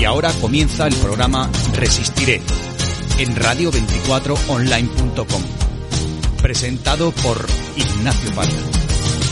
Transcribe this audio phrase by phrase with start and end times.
[0.00, 2.40] Y ahora comienza el programa Resistiré
[3.18, 5.42] en radio24online.com.
[6.40, 7.46] Presentado por
[7.76, 8.48] Ignacio Paz.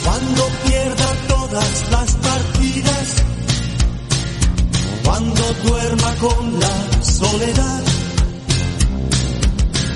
[0.04, 3.14] Cuando pierda todas las partidas,
[5.04, 7.82] cuando duerma con la soledad,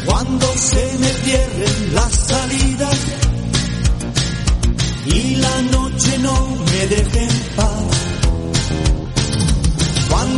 [0.06, 2.98] cuando se me cierren las salidas
[5.04, 7.71] y la noche no me deje en paz.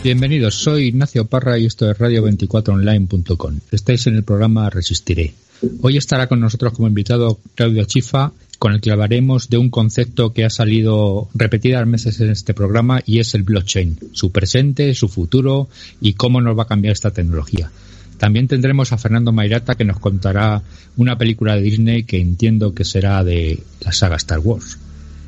[0.00, 3.58] Bienvenidos, soy Ignacio Parra y esto es radio24online.com.
[3.72, 5.34] Estáis en el programa Resistiré.
[5.82, 10.32] Hoy estará con nosotros como invitado Claudio Chifa, con el que hablaremos de un concepto
[10.32, 15.08] que ha salido repetidas veces en este programa y es el blockchain, su presente, su
[15.08, 15.68] futuro
[16.00, 17.72] y cómo nos va a cambiar esta tecnología.
[18.18, 20.62] También tendremos a Fernando Mairata que nos contará
[20.96, 24.78] una película de Disney que entiendo que será de la saga Star Wars.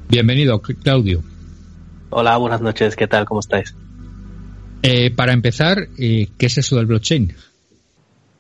[0.09, 1.25] Bienvenido, Claudio.
[2.11, 3.25] Hola, buenas noches, ¿qué tal?
[3.25, 3.75] ¿Cómo estáis?
[4.83, 7.35] Eh, para empezar, eh, ¿qué es eso del blockchain?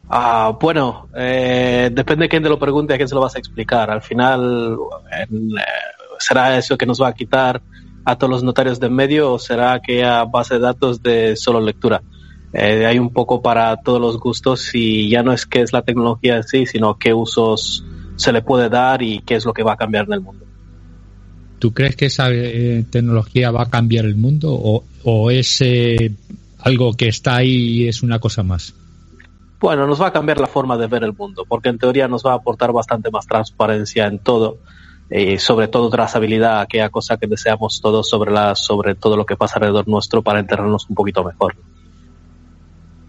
[0.08, 3.38] Ah, bueno, eh, depende de quién te lo pregunte, a quién se lo vas a
[3.38, 3.90] explicar.
[3.90, 4.76] Al final,
[6.18, 7.60] ¿será eso que nos va a quitar
[8.04, 11.60] a todos los notarios de medio o será que a base de datos de solo
[11.60, 12.02] lectura?
[12.52, 16.38] hay un poco para todos los gustos y ya no es qué es la tecnología
[16.38, 17.84] en sí, sino qué usos
[18.16, 20.44] se le puede dar y qué es lo que va a cambiar en el mundo.
[21.60, 22.28] ¿Tú crees que esa
[22.90, 25.62] tecnología va a cambiar el mundo o, o es
[26.58, 28.74] algo que está ahí y es una cosa más?
[29.60, 32.24] Bueno, nos va a cambiar la forma de ver el mundo, porque en teoría nos
[32.24, 34.58] va a aportar bastante más transparencia en todo,
[35.10, 39.36] y sobre todo trazabilidad, aquella cosa que deseamos todos sobre, la, sobre todo lo que
[39.36, 41.56] pasa alrededor nuestro para enterarnos un poquito mejor.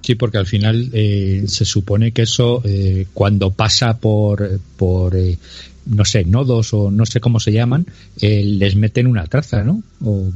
[0.01, 5.37] Sí, porque al final eh, se supone que eso, eh, cuando pasa por, por eh,
[5.85, 7.85] no sé, nodos o no sé cómo se llaman,
[8.19, 9.81] eh, les meten una traza, ¿no?
[10.03, 10.31] O...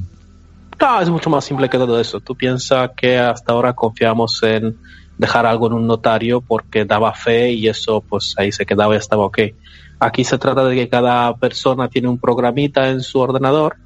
[0.81, 2.19] No, es mucho más simple que todo eso.
[2.19, 4.77] Tú piensas que hasta ahora confiamos en
[5.17, 8.97] dejar algo en un notario porque daba fe y eso pues ahí se quedaba y
[8.97, 9.39] estaba ok.
[9.99, 13.77] Aquí se trata de que cada persona tiene un programita en su ordenador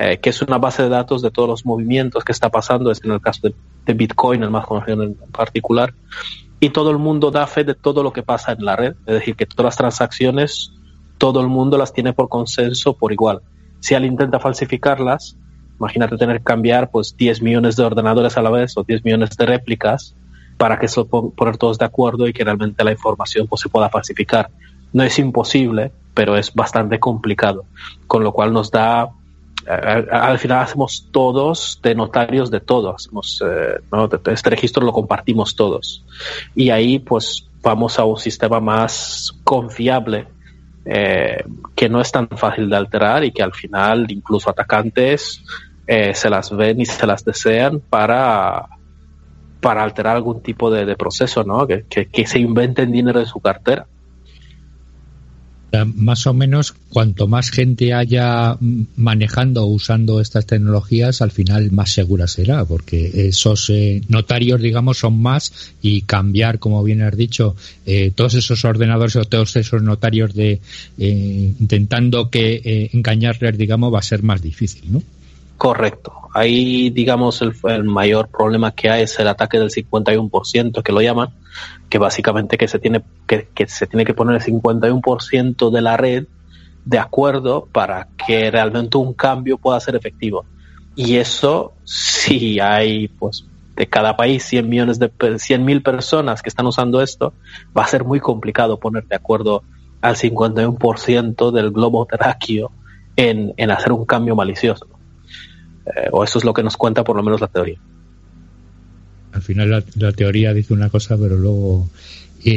[0.00, 3.02] eh, que es una base de datos de todos los movimientos que está pasando, es
[3.02, 5.92] en el caso de, de, Bitcoin, el más conocido en particular,
[6.60, 9.14] y todo el mundo da fe de todo lo que pasa en la red, es
[9.14, 10.72] decir, que todas las transacciones,
[11.18, 13.40] todo el mundo las tiene por consenso, por igual.
[13.80, 15.36] Si alguien intenta falsificarlas,
[15.78, 19.36] imagínate tener que cambiar pues 10 millones de ordenadores a la vez o 10 millones
[19.36, 20.14] de réplicas
[20.56, 23.88] para que se poner todos de acuerdo y que realmente la información pues, se pueda
[23.88, 24.50] falsificar.
[24.92, 27.64] No es imposible, pero es bastante complicado,
[28.06, 29.08] con lo cual nos da
[29.68, 33.80] al final hacemos todos de notarios de todo, hacemos, eh,
[34.32, 36.04] este registro lo compartimos todos.
[36.54, 40.26] Y ahí pues vamos a un sistema más confiable,
[40.86, 41.44] eh,
[41.74, 45.42] que no es tan fácil de alterar y que al final incluso atacantes
[45.88, 48.68] eh, se las ven y se las desean para,
[49.60, 51.66] para alterar algún tipo de, de proceso, ¿no?
[51.66, 53.86] Que, que, que se inventen dinero en su cartera
[55.94, 58.56] más o menos cuanto más gente haya
[58.96, 64.98] manejando o usando estas tecnologías, al final más segura será, porque esos eh, notarios, digamos,
[64.98, 69.82] son más y cambiar, como bien has dicho, eh, todos esos ordenadores o todos esos
[69.82, 70.60] notarios de
[70.98, 75.02] eh, intentando que eh, engañarles, digamos, va a ser más difícil, ¿no?
[75.58, 76.12] Correcto.
[76.34, 81.00] Ahí, digamos, el, el, mayor problema que hay es el ataque del 51%, que lo
[81.00, 81.30] llaman,
[81.88, 85.96] que básicamente que se tiene que, que se tiene que poner el 51% de la
[85.96, 86.26] red
[86.84, 90.44] de acuerdo para que realmente un cambio pueda ser efectivo.
[90.94, 93.44] Y eso, si hay, pues,
[93.74, 97.34] de cada país 100 millones de 100 mil personas que están usando esto,
[97.76, 99.64] va a ser muy complicado poner de acuerdo
[100.02, 102.70] al 51% del globo terráqueo
[103.16, 104.86] en, en hacer un cambio malicioso.
[105.96, 107.78] Eh, o eso es lo que nos cuenta por lo menos la teoría.
[109.32, 111.88] Al final la, teoría dice una cosa, pero luego...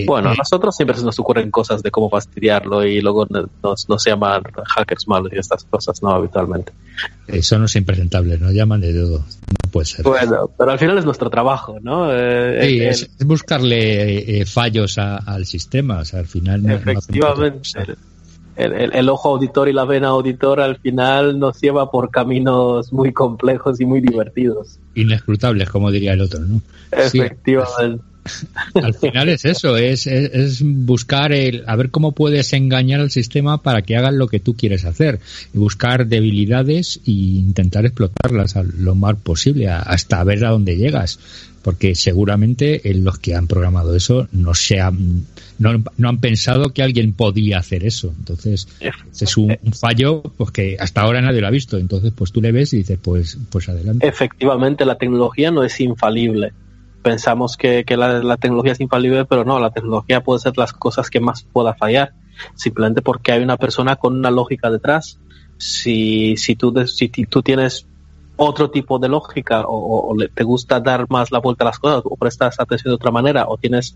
[0.05, 4.05] bueno, a nosotros siempre se nos ocurren cosas de cómo fastidiarlo y luego nos, nos
[4.05, 6.11] llaman hackers malos y estas cosas, ¿no?
[6.11, 6.71] Habitualmente.
[7.27, 9.19] Eso no es impresentable, nos llaman de todo.
[9.19, 10.05] No puede ser.
[10.05, 12.11] Bueno, pero al final es nuestro trabajo, ¿no?
[12.11, 16.69] Eh, es, buscarle eh, fallos al sistema, o sea, al final...
[16.71, 17.95] Efectivamente
[18.55, 23.79] el, ojo auditor y la vena auditora al final nos lleva por caminos muy complejos
[23.79, 24.79] y muy divertidos.
[24.95, 26.61] Inescrutables, como diría el otro, ¿no?
[26.91, 28.03] Efectivamente.
[28.75, 33.63] al final es eso, es, es, buscar el, a ver cómo puedes engañar al sistema
[33.63, 35.19] para que hagan lo que tú quieres hacer.
[35.53, 41.19] Y buscar debilidades e intentar explotarlas lo más posible hasta ver a dónde llegas
[41.61, 45.25] porque seguramente los que han programado eso no se han,
[45.59, 48.13] no, han pensado que alguien podía hacer eso.
[48.17, 48.67] Entonces,
[49.19, 51.77] es un, fallo pues que hasta ahora nadie lo ha visto.
[51.77, 54.07] Entonces, pues tú le ves y dices, pues, pues adelante.
[54.07, 56.53] Efectivamente, la tecnología no es infalible.
[57.03, 61.19] Pensamos que, la, tecnología es infalible, pero no, la tecnología puede ser las cosas que
[61.19, 62.13] más pueda fallar.
[62.55, 65.19] Simplemente porque hay una persona con una lógica detrás.
[65.57, 67.85] Si, si, tú, si tú tienes
[68.43, 72.15] otro tipo de lógica o, te gusta dar más la vuelta a las cosas o
[72.15, 73.95] prestas atención de otra manera o tienes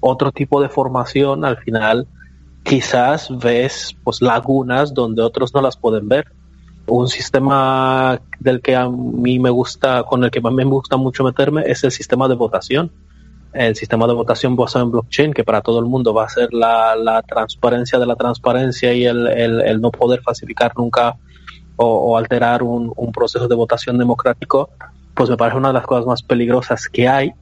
[0.00, 2.06] otro tipo de formación, al final
[2.62, 6.26] quizás ves pues lagunas donde otros no las pueden ver.
[6.86, 11.24] Un sistema del que a mí me gusta, con el que mí me gusta mucho
[11.24, 12.90] meterme es el sistema de votación.
[13.54, 16.52] El sistema de votación basado en blockchain, que para todo el mundo va a ser
[16.52, 21.16] la, transparencia de la transparencia y el, el no poder falsificar nunca
[21.82, 24.68] o, alterar un, proceso de votación democrático,
[25.14, 27.32] pues me parece una de las cosas más peligrosas que hay,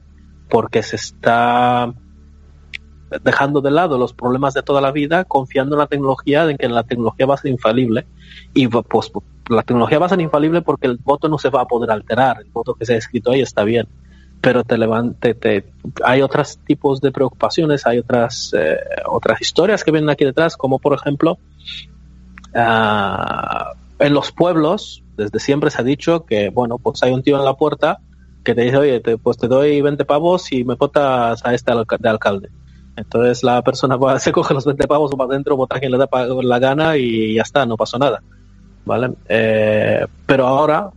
[0.49, 1.93] porque se está
[3.23, 6.69] dejando de lado los problemas de toda la vida, confiando en la tecnología, en que
[6.69, 8.05] la tecnología va a ser infalible.
[8.53, 9.11] Y pues
[9.49, 12.37] la tecnología va a ser infalible porque el voto no se va a poder alterar.
[12.39, 13.87] El voto que se ha escrito ahí está bien.
[14.41, 15.65] Pero te levante, te,
[16.01, 20.79] hay otros tipos de preocupaciones, hay otras, eh, otras historias que vienen aquí detrás, como
[20.79, 21.37] por ejemplo,
[22.55, 27.37] uh, en los pueblos, desde siempre se ha dicho que, bueno, pues hay un tío
[27.37, 27.99] en la puerta
[28.43, 32.09] que te dice, oye, pues te doy 20 pavos y me votas a este de
[32.09, 32.49] alcalde.
[32.95, 36.09] Entonces la persona va, se coge los 20 pavos, va adentro, vota quien le da
[36.41, 38.21] la gana y ya está, no pasó nada.
[38.85, 39.11] ¿Vale?
[39.27, 40.89] Eh, pero ahora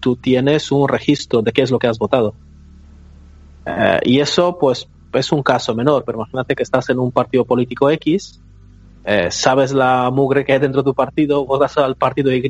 [0.00, 2.34] tú tienes un registro de qué es lo que has votado.
[3.64, 7.44] Eh, y eso, pues, es un caso menor, pero imagínate que estás en un partido
[7.44, 8.40] político X
[9.10, 12.42] eh, sabes la mugre que hay dentro de tu partido, votas al partido Y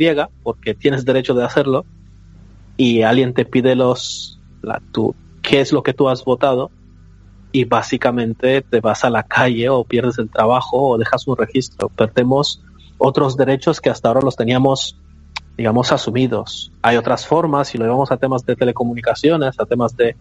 [0.43, 1.87] porque tienes derecho de hacerlo
[2.76, 6.72] y alguien te pide los, la, tu, qué es lo que tú has votado
[7.52, 11.90] y básicamente te vas a la calle o pierdes el trabajo o dejas un registro.
[11.90, 12.60] Perdemos
[12.99, 14.99] otros derechos que hasta ahora los teníamos,
[15.56, 16.72] digamos, asumidos.
[16.82, 20.16] Hay otras formas, si lo llevamos a temas de telecomunicaciones, a temas de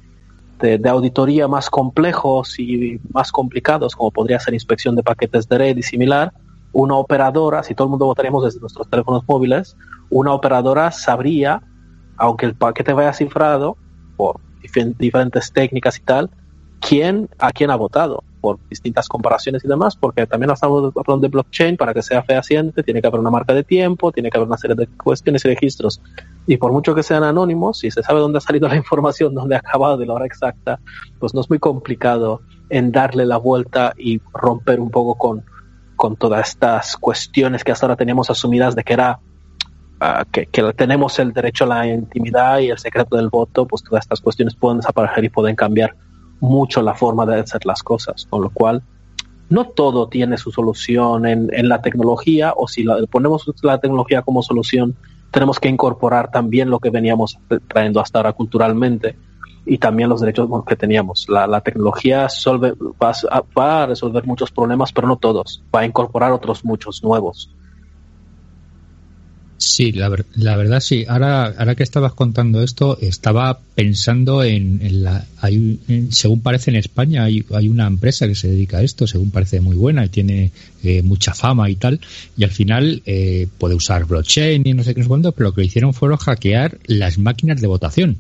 [0.60, 5.78] de, auditoría más complejos y más complicados, como podría ser inspección de paquetes de red
[5.78, 6.34] y similar,
[6.72, 9.78] una operadora, si todo el mundo votaríamos desde nuestros teléfonos móviles,
[10.10, 11.62] una operadora sabría,
[12.18, 13.78] aunque el paquete vaya cifrado
[14.16, 14.40] por
[15.00, 16.30] diferentes técnicas y tal,
[16.80, 21.28] quién a quién ha votado por distintas comparaciones y demás, porque también estamos hablando de
[21.28, 24.48] blockchain, para que sea fehaciente tiene que haber una marca de tiempo, tiene que haber
[24.48, 26.02] una serie de cuestiones y registros.
[26.46, 29.56] Y por mucho que sean anónimos, si se sabe dónde ha salido la información, dónde
[29.56, 30.80] ha acabado de la hora exacta,
[31.20, 35.44] pues no es muy complicado en darle la vuelta y romper un poco con,
[35.98, 39.20] con todas estas cuestiones que hasta ahora teníamos asumidas de que era
[40.00, 43.84] ah, que, que, tenemos el derecho a la intimidad y el secreto del voto, pues
[43.84, 45.98] todas estas cuestiones pueden desaparecer y pueden cambiar
[46.40, 48.84] mucho la forma de hacer las cosas, con lo cual
[49.50, 54.44] no todo tiene su solución en, en la tecnología o si ponemos la tecnología como
[54.44, 54.96] solución,
[55.32, 59.16] tenemos que incorporar también lo que veníamos trayendo hasta ahora culturalmente
[59.68, 61.28] y también los derechos que teníamos.
[61.30, 62.28] La, la tecnología
[63.02, 65.64] va, a resolver muchos problemas, pero no todos.
[65.76, 67.54] Va a incorporar otros muchos nuevos.
[69.58, 71.06] Sí, la, la, verdad sí.
[71.08, 75.26] Ahora, ahora que estabas contando esto, estaba pensando en, la.
[75.42, 75.80] Hay,
[76.12, 79.76] según parece en España, hay, una empresa que se dedica a esto, según parece muy
[79.76, 80.52] buena y tiene
[80.84, 82.00] eh, mucha fama y tal.
[82.38, 85.56] Y al final eh, puede usar blockchain y no sé qué es cuándo, pero lo
[85.56, 88.18] que hicieron fue hackear las máquinas de votación.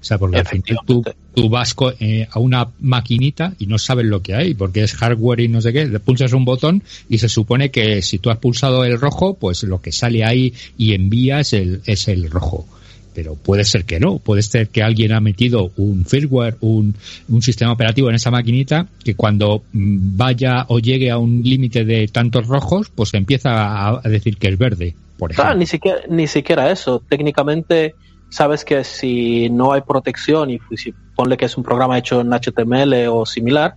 [0.00, 1.04] O sea, porque al final tú,
[1.38, 5.40] tú vas eh, a una maquinita y no sabes lo que hay, porque es hardware
[5.40, 8.38] y no sé qué, le pulsas un botón y se supone que si tú has
[8.38, 12.66] pulsado el rojo, pues lo que sale ahí y envías el, es el rojo.
[13.14, 16.94] pero puede ser que no, puede ser que alguien ha metido un firmware, un,
[17.28, 21.84] un sistema operativo en esa maquinita que cuando mm, vaya o llegue a un límite
[21.84, 25.54] de tantos rojos, pues empieza a, decir que es verde, por ejemplo.
[25.54, 27.02] ni siquiera, ni siquiera eso.
[27.08, 27.94] Técnicamente,
[28.28, 32.30] sabes que si no hay protección y si ponle que es un programa hecho en
[32.30, 33.74] HTML o similar,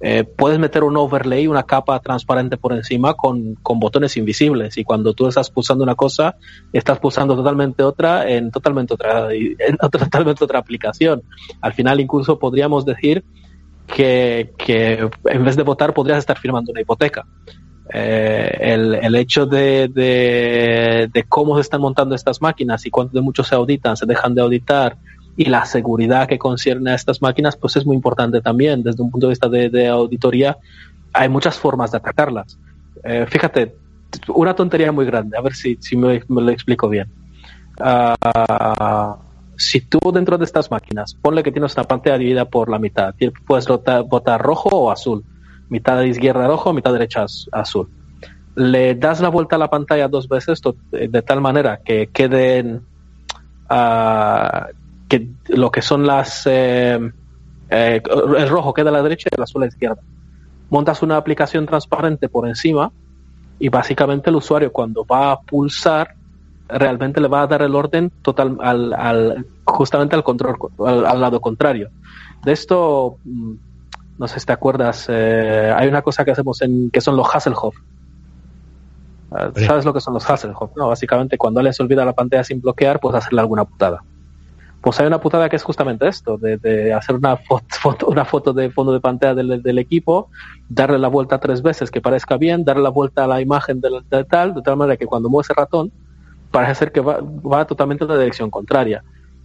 [0.00, 4.84] eh, puedes meter un overlay, una capa transparente por encima con, con, botones invisibles y
[4.84, 6.36] cuando tú estás pulsando una cosa,
[6.72, 11.22] estás pulsando totalmente otra en totalmente otra, en totalmente otra aplicación.
[11.60, 13.22] Al final incluso podríamos decir
[13.86, 17.26] que, que en vez de votar podrías estar firmando una hipoteca.
[17.92, 23.14] Eh, el, el, hecho de, de, de, cómo se están montando estas máquinas y cuánto
[23.14, 24.96] de mucho se auditan, se dejan de auditar
[25.38, 28.82] y la seguridad que concierne a estas máquinas pues es muy importante también.
[28.82, 30.58] Desde un punto de vista de, auditoría
[31.12, 32.58] hay muchas formas de atacarlas.
[33.04, 33.76] Eh, fíjate
[34.28, 37.08] una tontería muy grande a ver si, si me, lo explico bien.
[37.78, 39.14] Uh,
[39.56, 43.14] si tú dentro de estas máquinas ponle que tienes una pantalla dividida por la mitad
[43.46, 45.22] puedes votar, rojo o azul
[45.68, 47.88] mitad izquierda rojo mitad derecha azul.
[48.56, 52.82] Le das la vuelta a la pantalla dos veces de tal manera que queden
[53.70, 56.98] uh, que lo que son las eh,
[57.70, 58.02] eh,
[58.36, 60.00] el rojo queda a la derecha y el azul a la izquierda.
[60.70, 62.92] Montas una aplicación transparente por encima
[63.58, 66.14] y básicamente el usuario cuando va a pulsar
[66.68, 71.40] realmente le va a dar el orden total al, al justamente al control al, lado
[71.40, 71.90] contrario.
[72.44, 73.54] De esto mm,
[74.18, 77.34] no sé si te acuerdas, eh, hay una cosa que hacemos en que son los
[77.34, 77.76] Hasselhoff.
[79.30, 80.74] ¿Sabes lo que son los Hasselhoff?
[80.76, 84.02] No, básicamente cuando alguien se olvida la pantalla sin bloquear, pues hacerle alguna putada
[84.80, 87.36] pues hay una putada que es justamente esto, de, hacer una
[87.80, 90.30] foto, una foto de fondo de pantalla del, equipo,
[90.68, 93.90] darle la vuelta tres veces que parezca bien, darle la vuelta a la imagen de,
[94.28, 95.90] tal, de tal manera que cuando mueve ese ratón,
[96.50, 99.02] parece ser que va, totalmente en la dirección contraria.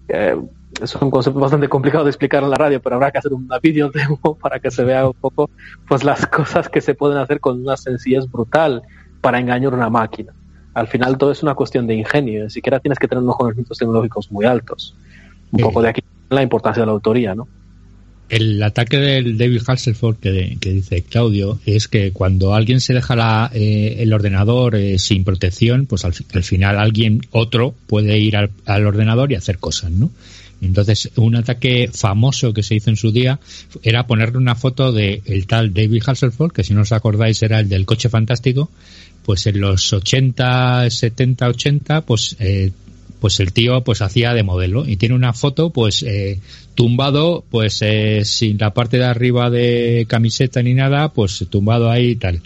[0.07, 0.37] Eh,
[0.81, 3.47] es un concepto bastante complicado de explicar en la radio, pero habrá que hacer un
[3.61, 5.49] vídeo demo para que se vea un poco
[5.87, 8.81] pues las cosas que se pueden hacer con una sencillez brutal
[9.21, 10.33] para engañar una máquina.
[10.73, 13.77] Al final todo es una cuestión de ingenio, ni siquiera tienes que tener unos conocimientos
[13.77, 14.95] tecnológicos muy altos.
[15.53, 17.47] Un poco de aquí la importancia de la autoría, ¿no?
[18.29, 23.15] El ataque del David Hasselhoff que, que, dice Claudio es que cuando alguien se deja
[23.15, 28.49] la, eh, el ordenador eh, sin protección, pues al, final alguien otro puede ir al,
[28.65, 30.09] al, ordenador y hacer cosas, ¿no?
[30.61, 33.39] Entonces, un ataque famoso que se hizo en su día
[33.83, 37.59] era ponerle una foto de el tal David Hasselhoff, que si no os acordáis era
[37.59, 38.71] el del coche fantástico,
[39.25, 42.71] pues en los 80, 70, 80, pues eh,
[43.23, 44.85] pues el tío pues hacía de modelo.
[44.85, 46.41] Y tiene una foto pues eh,
[46.75, 52.09] tumbado pues eh, sin la parte de arriba de camiseta ni nada pues tumbado ahí
[52.09, 52.41] y tal.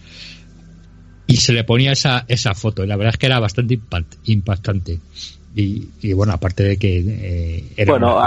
[1.25, 2.83] Y se le ponía esa esa foto.
[2.83, 3.79] Y la verdad es que era bastante
[4.25, 4.99] impactante.
[5.55, 8.19] Y, bueno aparte de que eh, era bueno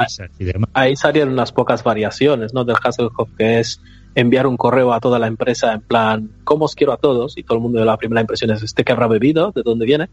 [0.72, 3.80] ahí, salieron unas pocas variaciones no del Hasselhoff que es
[4.16, 7.44] enviar un correo a toda la empresa en plan cómo os quiero a todos y
[7.44, 10.08] todo el mundo de la primera impresión es este que habrá bebido de dónde viene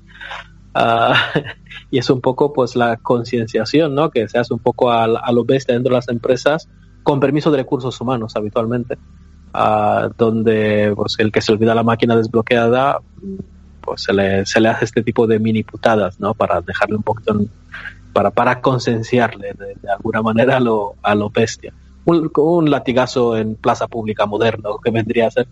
[0.80, 1.16] Ah,
[1.92, 4.12] y es un poco pues la concienciación, ¿no?
[4.12, 6.70] Que se hace un poco a, a lo bestia dentro de las empresas
[7.02, 8.98] con permiso de recursos humanos habitualmente,
[9.56, 13.00] uh, donde pues el que se olvida la máquina desbloqueada
[13.80, 16.34] pues se le, se le hace este tipo de mini putadas, ¿no?
[16.34, 17.40] Para dejarle un poquito,
[18.12, 21.74] para, para concienciarle de, alguna manera a lo, a lo bestia.
[22.04, 25.48] Un, un latigazo en plaza pública moderno que vendría a ser.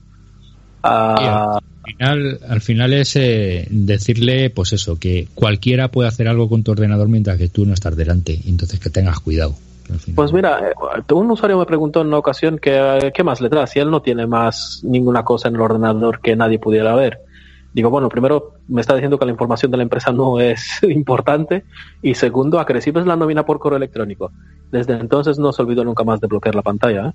[0.85, 6.49] Uh, al final, al final es eh, decirle, pues eso, que cualquiera puede hacer algo
[6.49, 9.55] con tu ordenador mientras que tú no estás delante, entonces que tengas cuidado.
[10.15, 13.49] Pues mira, eh, un usuario me preguntó en una ocasión que eh, qué más le
[13.49, 17.19] da si él no tiene más ninguna cosa en el ordenador que nadie pudiera ver.
[17.73, 21.65] Digo, bueno, primero me está diciendo que la información de la empresa no es importante
[22.01, 24.31] y segundo, a que recibes la nómina por correo electrónico.
[24.71, 27.09] Desde entonces no se olvidó nunca más de bloquear la pantalla.
[27.09, 27.13] ¿eh?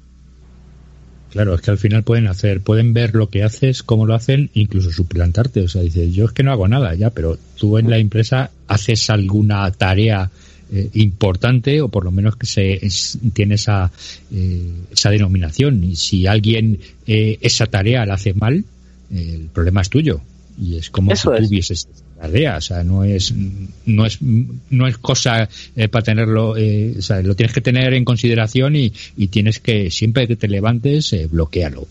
[1.30, 4.50] Claro, es que al final pueden hacer, pueden ver lo que haces, cómo lo hacen,
[4.54, 5.62] incluso suplantarte.
[5.62, 8.50] O sea, dices, yo es que no hago nada ya, pero tú en la empresa
[8.66, 10.30] haces alguna tarea
[10.72, 12.80] eh, importante o por lo menos que se
[13.32, 13.92] tiene esa,
[14.32, 15.84] eh, esa denominación.
[15.84, 18.64] Y si alguien eh, esa tarea la hace mal,
[19.12, 20.20] el problema es tuyo.
[20.60, 21.88] Y es como si tú hubieses
[22.20, 23.32] tarea, o sea, no es,
[23.86, 27.94] no es, no es cosa eh, para tenerlo, eh, o sea, lo tienes que tener
[27.94, 31.86] en consideración y, y tienes que, siempre que te levantes, eh, bloquealo.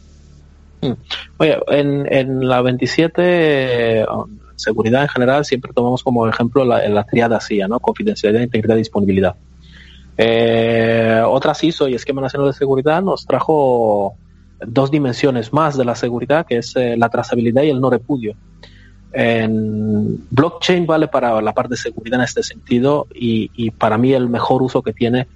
[0.82, 0.94] Hmm.
[1.38, 4.06] Oye, en, en la 27,
[4.56, 7.80] seguridad en general, siempre tomamos como ejemplo la, la triada CIA, ¿no?
[7.80, 9.36] Confidencialidad, integridad y disponibilidad.
[10.18, 14.16] Eh, otra CISO y Esquema Nacional de Seguridad nos trajo
[14.60, 18.36] dos dimensiones más de la seguridad, que es la trazabilidad y el no repudio.
[19.12, 24.13] En blockchain vale para la parte de seguridad en este sentido y, y para mí
[24.13, 25.28] el mejor uso que tiene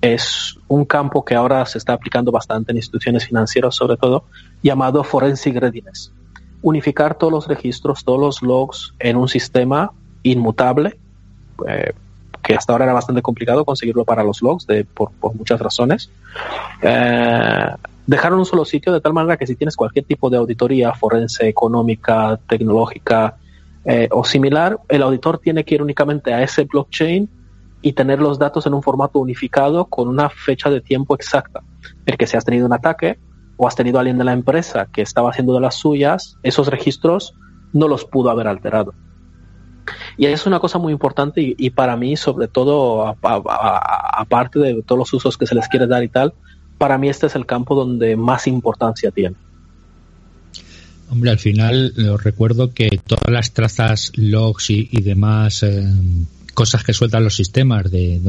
[0.00, 4.24] es un campo que ahora se está aplicando bastante en instituciones financieras sobre todo,
[4.62, 6.12] llamado Forensic Readiness.
[6.62, 10.98] Unificar todos los registros, todos los logs en un sistema inmutable,
[11.68, 11.92] eh,
[12.42, 16.10] que hasta ahora era bastante complicado conseguirlo para los logs de, por, por muchas razones.
[16.82, 17.70] Eh,
[18.06, 20.92] dejar en un solo sitio de tal manera que si tienes cualquier tipo de auditoría
[20.94, 23.36] forense, económica, tecnológica
[23.84, 27.28] eh, o similar, el auditor tiene que ir únicamente a ese blockchain
[27.82, 31.62] y tener los datos en un formato unificado con una fecha de tiempo exacta.
[32.04, 33.18] El que si has tenido un ataque
[33.56, 37.34] o has tenido alguien de la empresa que estaba haciendo de las suyas, esos registros
[37.72, 38.94] no los pudo haber alterado.
[40.16, 45.12] Y es una cosa muy importante y, para mí, sobre todo, aparte de todos los
[45.14, 46.34] usos que se les quiere dar y tal,
[46.80, 49.36] para mí este es el campo donde más importancia tiene.
[51.10, 55.86] Hombre, al final os recuerdo que todas las trazas, logs y, demás eh,
[56.54, 58.22] cosas que sueltan los sistemas de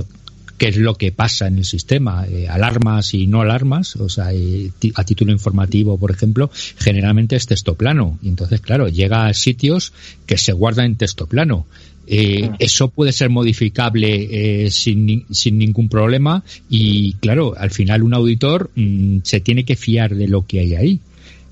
[0.58, 4.34] qué es lo que pasa en el sistema, eh, alarmas y no alarmas, o sea,
[4.34, 8.20] eh, a título informativo, por ejemplo, generalmente es texto plano.
[8.22, 9.94] Y entonces, claro, llega a sitios
[10.26, 11.68] que se guardan en texto plano.
[12.14, 18.70] Eh, eso puede ser modificable sin, sin, ningún problema y, claro, al final un auditor
[18.76, 21.00] mm, se tiene que fiar de lo que hay ahí.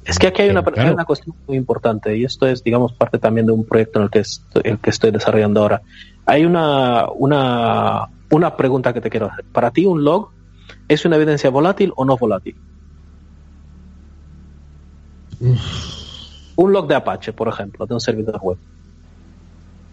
[0.10, 3.20] Es que aquí hay una, hay una, cuestión muy importante y esto es, digamos, parte
[3.20, 4.24] también de un proyecto en el que
[4.64, 5.82] el que estoy desarrollando ahora.
[6.26, 9.46] Hay una, una, una pregunta que te quiero hacer.
[9.52, 10.30] ¿Para ti un log
[10.88, 12.56] es una evidencia volátil o no volátil?
[16.56, 18.58] Un log de Apache, por ejemplo, de un servidor web.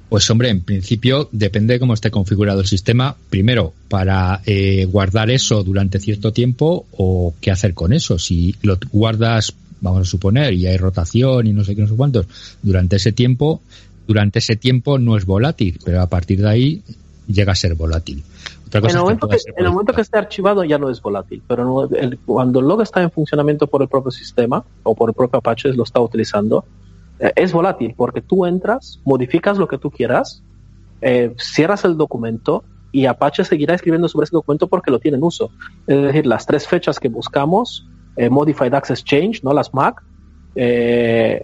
[0.08, 3.16] Pues hombre, en principio depende de cómo esté configurado el sistema.
[3.28, 8.18] Primero, para eh, guardar eso durante cierto tiempo o qué hacer con eso.
[8.18, 11.96] Si lo guardas, vamos a suponer, y hay rotación y no sé qué, no sé
[11.96, 12.26] cuántos,
[12.62, 13.60] durante ese tiempo,
[14.06, 16.82] durante ese tiempo no es volátil, pero a partir de ahí
[17.26, 18.22] llega a ser volátil.
[18.72, 21.90] en, el momento que, en el momento que esté archivado ya no es volátil, pero
[22.24, 25.72] cuando el log está en funcionamiento por el propio sistema o por el propio Apache
[25.72, 26.64] lo está utilizando,
[27.18, 30.42] es volátil porque tú entras, modificas lo que tú quieras,
[31.00, 35.24] eh, cierras el documento y Apache seguirá escribiendo sobre ese documento porque lo tiene en
[35.24, 35.50] uso.
[35.86, 40.02] Es decir, las tres fechas que buscamos, eh, Modified Access Change, no las MAC,
[40.54, 41.42] eh,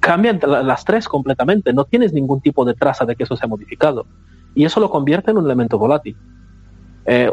[0.00, 1.72] cambian las tres completamente.
[1.72, 4.06] No tienes ningún tipo de traza de que eso se ha modificado.
[4.54, 6.16] Y eso lo convierte en un elemento volátil.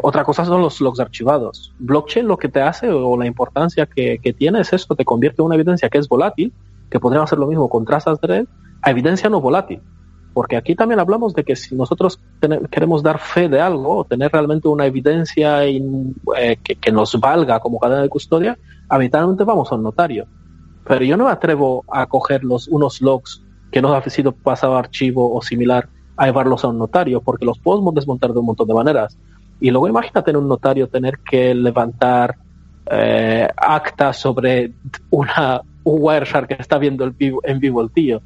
[0.02, 1.74] Otra cosa son los logs archivados.
[1.80, 5.46] Blockchain lo que te hace o la importancia que, tiene es esto, te convierte en
[5.46, 6.52] una evidencia que es volátil,
[6.94, 8.46] que podríamos hacer lo mismo con trazas de
[8.80, 9.80] a evidencia no volátil.
[10.32, 12.20] Porque aquí también hablamos de que si nosotros
[12.70, 15.82] queremos dar fe de algo tener realmente una evidencia eh,
[16.62, 18.56] que, que, nos valga como cadena de custodia,
[18.88, 20.28] habitualmente vamos a un notario.
[20.86, 24.76] Pero yo no me atrevo a coger los, unos logs que no han sido pasado
[24.76, 28.68] archivo o similar a llevarlos a un notario, porque los podemos desmontar de un montón
[28.68, 29.18] de maneras.
[29.58, 32.36] Y luego imagínate en un notario tener que levantar
[32.90, 34.72] eh, actas sobre
[35.10, 38.20] una, un Wireshark que está viendo el vivo, en vivo el tío.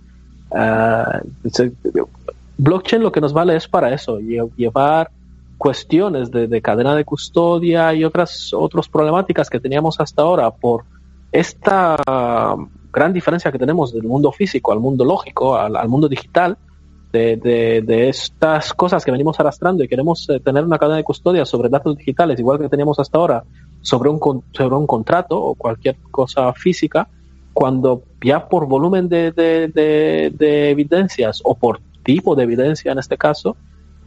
[0.50, 1.20] Uh,
[2.56, 5.10] blockchain lo que nos vale es para eso, llevar
[5.58, 10.84] cuestiones de, de, cadena de custodia y otras, otras problemáticas que teníamos hasta ahora por
[11.32, 11.96] esta
[12.92, 16.56] gran diferencia que tenemos del mundo físico al mundo lógico, al, mundo digital,
[17.12, 21.44] de, de, estas cosas que venimos arrastrando y queremos eh, tener una cadena de custodia
[21.46, 23.44] sobre datos digitales, igual que teníamos hasta ahora,
[23.80, 27.08] sobre un, sobre un contrato o cualquier cosa física,
[27.52, 33.56] cuando ya por volumen de, de, evidencias o por tipo de evidencia en este caso,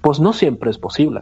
[0.02, 1.22] pues no siempre es posible.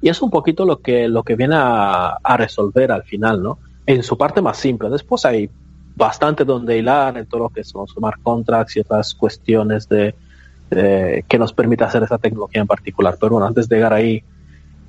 [0.00, 3.58] Y es un poquito lo que, lo que viene a, a resolver al final, ¿no?
[3.86, 4.90] en su parte más simple.
[4.90, 5.48] Después hay
[5.94, 10.14] bastante donde hilar en todo lo que son smart contracts y otras cuestiones de,
[10.68, 13.16] que nos permite hacer esa tecnología en particular.
[13.18, 14.22] Pero bueno, antes de llegar ahí,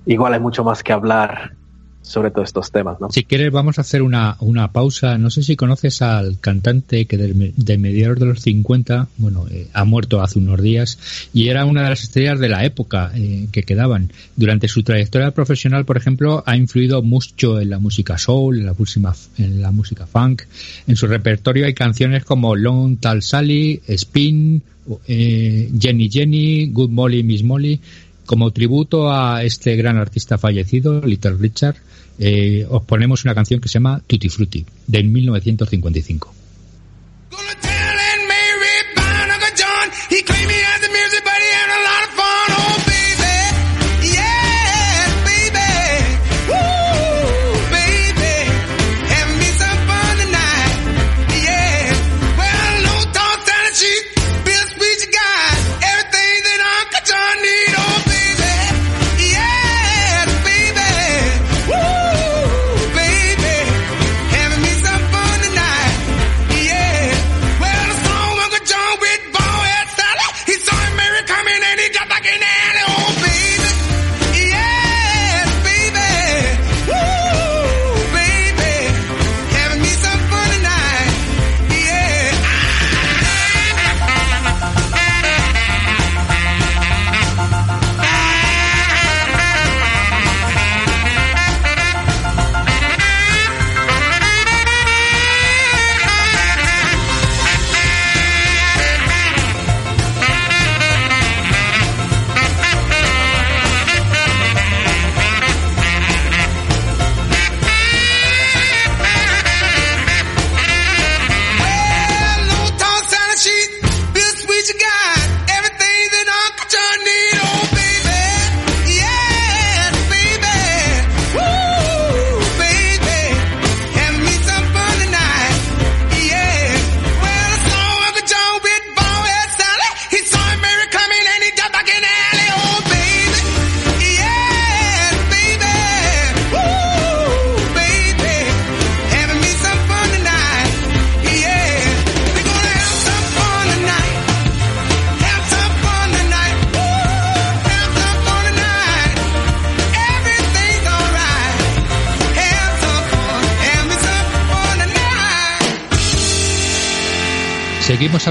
[0.06, 1.54] igual hay mucho más que hablar
[2.02, 3.00] sobre todos estos temas.
[3.02, 3.10] ¿no?
[3.12, 5.18] Si quieres, vamos a hacer una, una pausa.
[5.18, 9.84] No sé si conoces al cantante que de, mediados de los 50, bueno, eh, ha
[9.84, 13.64] muerto hace unos días y era una de las estrellas de la época eh, que
[13.64, 14.12] quedaban.
[14.36, 18.74] Durante su trayectoria profesional, por ejemplo, ha influido mucho en la música soul, en la
[18.74, 20.44] música, en la música funk.
[20.88, 24.62] En su repertorio hay canciones como Long Tal Sally, Spin,
[25.08, 27.80] eh, Jenny Jenny, Good Molly, Miss Molly
[28.28, 31.78] como tributo a este gran artista fallecido, Little Richard,
[32.20, 36.34] eh, os ponemos una canción que se llama Tutti Frutti, de 1955.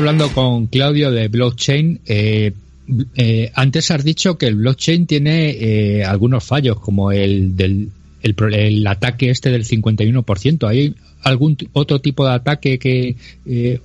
[0.09, 2.01] Hablando con Claudio de blockchain.
[2.07, 2.53] Eh,
[3.17, 7.91] eh, antes has dicho que el blockchain tiene eh, algunos fallos, como el del
[8.23, 10.69] el, ataque este del 51%.
[10.69, 13.17] ¿Hay algún otro tipo de ataque que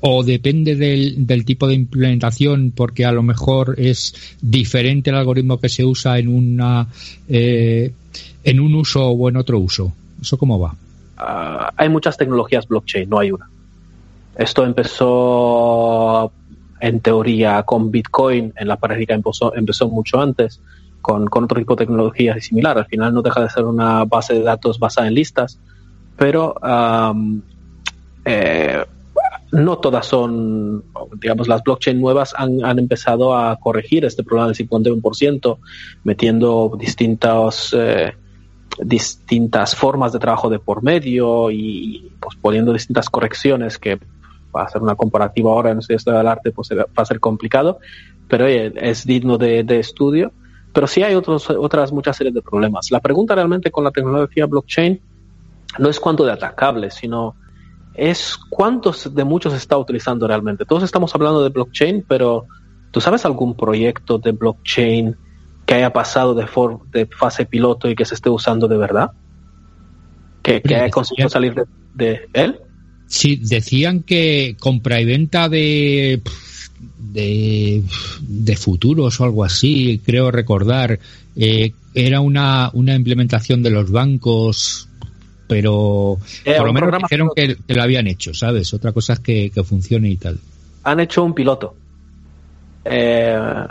[0.02, 5.60] o depende del, del, tipo de implementación porque a lo mejor es diferente el algoritmo
[5.60, 6.88] que se usa en una
[7.28, 9.92] en un uso o en otro uso?
[10.22, 10.76] ¿Eso cómo va?
[11.18, 13.50] Ah, hay muchas tecnologías blockchain, no hay una.
[14.36, 16.32] Esto empezó
[16.80, 20.60] en teoría con Bitcoin, en la práctica empezó, empezó mucho antes
[21.02, 22.78] con, otro tipo de tecnología similar.
[22.78, 25.60] Al final no deja de ser una base de datos basada en listas,
[26.18, 26.56] pero
[28.26, 28.86] eh,
[29.52, 30.84] no todas son,
[31.20, 35.58] digamos, las blockchain nuevas han, han, empezado a corregir este problema del 51%,
[36.04, 37.76] metiendo distintos...
[37.78, 38.14] Eh,
[38.80, 44.00] distintas formas de trabajo de por medio y pues poniendo distintas correcciones que
[44.54, 47.80] hacer una comparativa ahora en el estudio del arte pues va a ser complicado
[48.28, 50.32] pero es digno de, estudio
[50.74, 54.46] pero sí hay otros, otras muchas series de problemas la pregunta realmente con la tecnología
[54.46, 55.00] blockchain
[55.80, 57.36] no es cuánto de atacable sino
[57.94, 62.46] es cuántos de muchos se está utilizando realmente todos estamos hablando de blockchain pero
[62.92, 65.16] ¿tú sabes algún proyecto de blockchain
[65.66, 66.46] que haya pasado de,
[66.92, 69.12] de fase piloto y que se esté usando de verdad?
[70.44, 71.56] ¿Que, que haya conseguido salir
[71.94, 72.60] de, él?
[73.12, 76.22] Sí, decían que compra y venta de,
[76.98, 77.84] de,
[78.22, 80.98] de futuros o algo así, creo recordar,
[81.36, 84.88] eh, era una, una implementación de los bancos,
[85.46, 88.74] pero eh, por lo menos dijeron que, lo habían hecho, ¿sabes?
[88.74, 90.40] Otra cosa es que, que funcione y tal.
[90.84, 91.76] Han hecho un piloto.
[92.86, 93.68] Eh,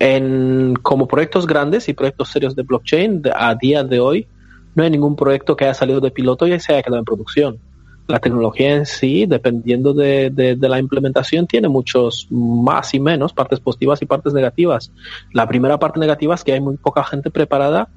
[0.00, 4.26] en, como proyectos grandes y proyectos serios de blockchain, a día de hoy,
[4.74, 7.58] no hay ningún proyecto que haya salido de piloto y se haya quedado en producción.
[8.06, 13.60] La tecnología en sí, dependiendo de, de, la implementación, tiene muchos más y menos partes
[13.60, 14.92] positivas y partes negativas.
[15.32, 17.88] La primera parte negativa es que hay muy poca gente preparada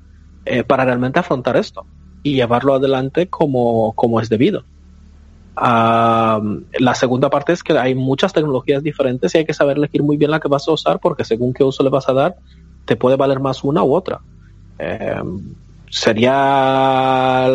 [0.45, 1.85] eh, para realmente afrontar esto
[2.23, 4.63] y llevarlo adelante como, como es debido
[5.59, 10.17] la segunda parte es que hay muchas tecnologías diferentes y hay que saber elegir muy
[10.17, 12.35] bien la que vas a usar porque según qué uso le vas a dar,
[12.85, 14.21] te puede valer más una u otra.
[14.77, 15.55] Em,
[15.89, 17.47] sería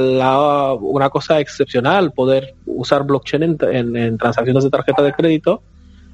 [0.80, 5.62] una cosa excepcional poder usar blockchain en, transacciones de tarjeta de crédito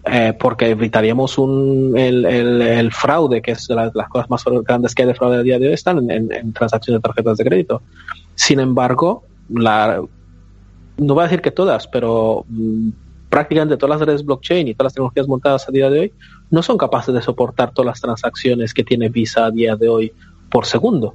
[0.05, 5.15] eh, porque evitaríamos un, el, fraude, que es las cosas más grandes que hay de
[5.15, 7.83] fraude a día de hoy, están en, en transacciones de tarjetas de crédito.
[8.35, 10.01] Sin embargo, la,
[10.99, 12.91] no voy a decir que todas, pero mm,
[13.29, 16.13] prácticamente todas las redes blockchain y todas las tecnologías montadas a día de hoy
[16.51, 20.13] no son capaces de soportar todas las transacciones que tiene Visa a día de hoy
[20.51, 21.15] por segundo.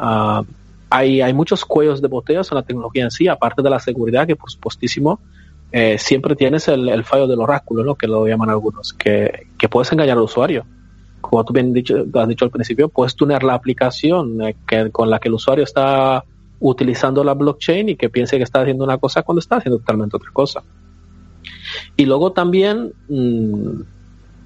[0.00, 0.42] Ah,
[0.90, 4.26] hay, hay muchos cuellos de botella en la tecnología en sí, aparte de la seguridad,
[4.26, 5.20] que por supuestísimo
[5.70, 7.94] eh, siempre tienes el, fallo del oráculo, ¿no?
[7.94, 10.64] que lo llaman algunos, que, puedes engañar al usuario.
[11.20, 11.74] Como tú bien
[12.14, 15.64] has dicho al principio, puedes tunear la aplicación eh, que, con la que el usuario
[15.64, 16.24] está
[16.60, 20.16] utilizando la blockchain y que piense que está haciendo una cosa cuando está haciendo totalmente
[20.16, 20.62] otra cosa.
[21.96, 23.80] Y luego también mm,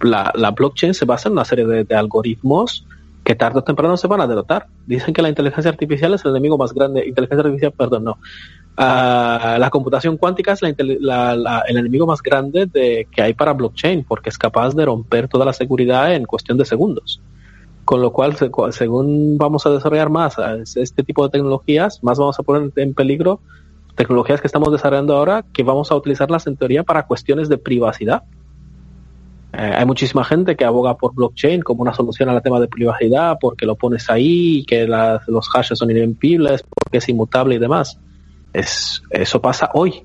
[0.00, 2.84] la, blockchain se basa en una serie de, algoritmos
[3.24, 4.66] que tarde o temprano se van a derrotar.
[4.86, 8.18] Dicen que la inteligencia artificial es el enemigo más grande, inteligencia artificial, perdón, no.
[8.76, 10.98] Ah, la computación cuántica es el
[11.68, 15.52] enemigo más grande de, que hay para blockchain porque es capaz de romper toda la
[15.52, 17.20] seguridad en cuestión de segundos.
[17.84, 18.36] Con lo cual,
[18.70, 20.36] según vamos a desarrollar más
[20.76, 23.40] este tipo de tecnologías, más vamos a poner en peligro
[23.96, 28.22] tecnologías que estamos desarrollando ahora que vamos a utilizarlas en teoría para cuestiones de privacidad.
[29.52, 33.36] Eh, hay muchísima gente que aboga por blockchain como una solución al tema de privacidad
[33.40, 37.98] porque lo pones ahí, que los hashes son irrompibles, porque es inmutable y demás.
[38.52, 40.04] Es, eso pasa hoy.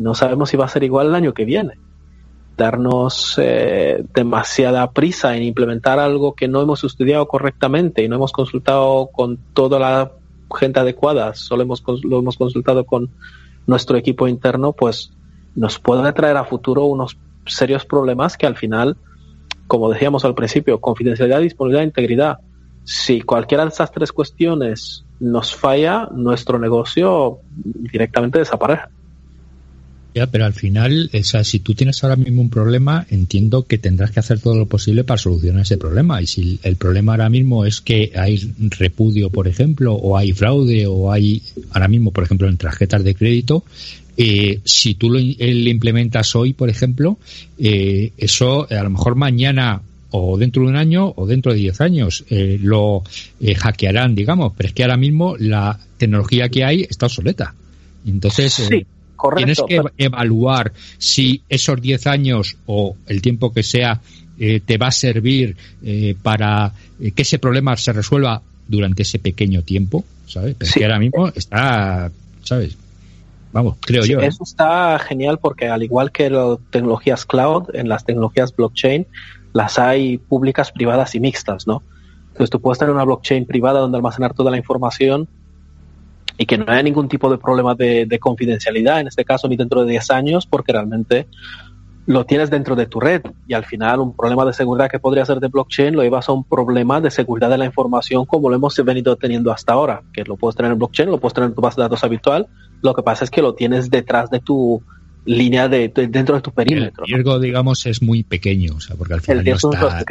[0.00, 1.74] No sabemos si va a ser igual el año que viene
[2.56, 8.32] darnos eh, demasiada prisa en implementar algo que no hemos estudiado correctamente y no hemos
[8.32, 10.12] consultado con toda la
[10.54, 13.10] gente adecuada, solo hemos, lo hemos consultado con
[13.66, 15.12] nuestro equipo interno, pues
[15.54, 17.16] nos puede traer a futuro unos
[17.46, 18.96] serios problemas que al final,
[19.66, 22.38] como decíamos al principio, confidencialidad, disponibilidad, integridad.
[22.84, 28.82] Si cualquiera de esas tres cuestiones nos falla, nuestro negocio directamente desaparece.
[30.14, 33.78] Ya, pero al final, o sea, si tú tienes ahora mismo un problema, entiendo que
[33.78, 36.20] tendrás que hacer todo lo posible para solucionar ese problema.
[36.20, 40.86] Y si el problema ahora mismo es que hay repudio, por ejemplo, o hay fraude,
[40.86, 43.64] o hay, ahora mismo, por ejemplo, en tarjetas de crédito,
[44.18, 47.16] eh, si tú lo, implementas hoy, por ejemplo,
[47.58, 51.80] eh, eso a lo mejor mañana o dentro de un año o dentro de diez
[51.80, 53.02] años eh, lo
[53.56, 57.54] hackearán, digamos, pero es que ahora mismo la tecnología que hay está obsoleta.
[58.04, 58.84] Entonces, sí
[59.36, 64.00] tienes que evaluar si esos 10 años o el tiempo que sea
[64.38, 69.18] eh, te va a servir eh, para eh, que ese problema se resuelva durante ese
[69.18, 70.56] pequeño tiempo, ¿sabes?
[70.58, 72.10] Pero que ahora mismo está,
[72.42, 72.76] ¿sabes?
[73.52, 74.20] Vamos, creo yo.
[74.20, 79.06] Eso está genial porque al igual que las tecnologías cloud, en las tecnologías blockchain,
[79.52, 81.82] las hay públicas, privadas y mixtas, ¿no?
[82.28, 85.28] Entonces tú puedes tener una blockchain privada donde almacenar toda la información
[86.38, 89.56] y que no haya ningún tipo de problema de, de confidencialidad, en este caso ni
[89.56, 91.26] dentro de 10 años, porque realmente
[92.06, 93.22] lo tienes dentro de tu red.
[93.46, 96.32] Y al final un problema de seguridad que podría ser de blockchain lo llevas a
[96.32, 100.24] un problema de seguridad de la información como lo hemos venido teniendo hasta ahora, que
[100.24, 102.48] lo puedes tener en blockchain, lo puedes tener en tu base de datos habitual,
[102.82, 104.82] lo que pasa es que lo tienes detrás de tu
[105.24, 107.04] línea de, dentro de tu perímetro.
[107.04, 110.04] El riesgo, digamos, es muy pequeño, o sea, porque al final no está...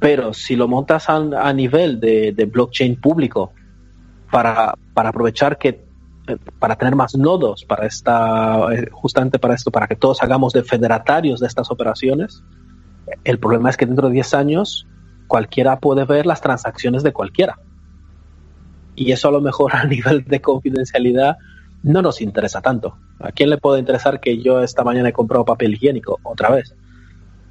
[0.00, 3.52] Pero si lo montas a, nivel de, de, blockchain público
[4.32, 5.84] para, para aprovechar que
[6.26, 10.52] eh, para tener más nodos para esta, eh, justamente para esto, para que todos hagamos
[10.54, 12.42] de federatarios de estas operaciones,
[13.24, 14.86] el problema es que dentro de 10 años
[15.28, 17.58] cualquiera puede ver las transacciones de cualquiera.
[18.96, 21.36] Y eso a lo mejor a nivel de confidencialidad
[21.82, 22.96] no nos interesa tanto.
[23.18, 26.74] ¿A quién le puede interesar que yo esta mañana he comprado papel higiénico otra vez?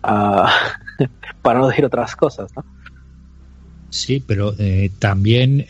[0.02, 0.52] Ah,
[1.44, 2.66] para no decir otras cosas, ¿no?
[3.90, 5.66] Sí, pero eh, también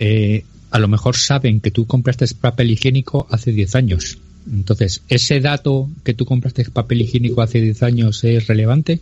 [0.71, 4.17] a lo mejor saben que tú compraste papel higiénico hace 10 años.
[4.49, 9.01] Entonces, ¿ese dato que tú compraste papel higiénico hace 10 años es relevante?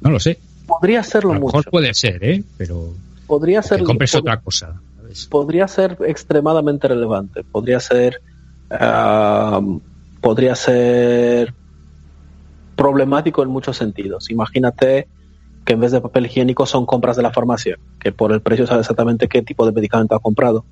[0.00, 0.38] No lo sé.
[0.66, 2.42] Podría serlo a lo mejor puede ser, ¿eh?
[2.56, 2.94] Pero
[3.26, 4.80] podría ser que compres otra cosa.
[5.28, 7.44] Podría ser extremadamente relevante.
[7.44, 8.20] Podría ser
[8.70, 9.60] ah,
[10.20, 11.52] podría ser
[12.76, 14.30] problemático en muchos sentidos.
[14.30, 15.06] Imagínate
[15.64, 18.66] que en vez de papel higiénico son compras de la farmacia, que por el precio
[18.66, 20.64] sabe exactamente qué tipo de medicamento ha comprado.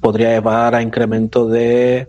[0.00, 2.08] Podría llevar a incremento de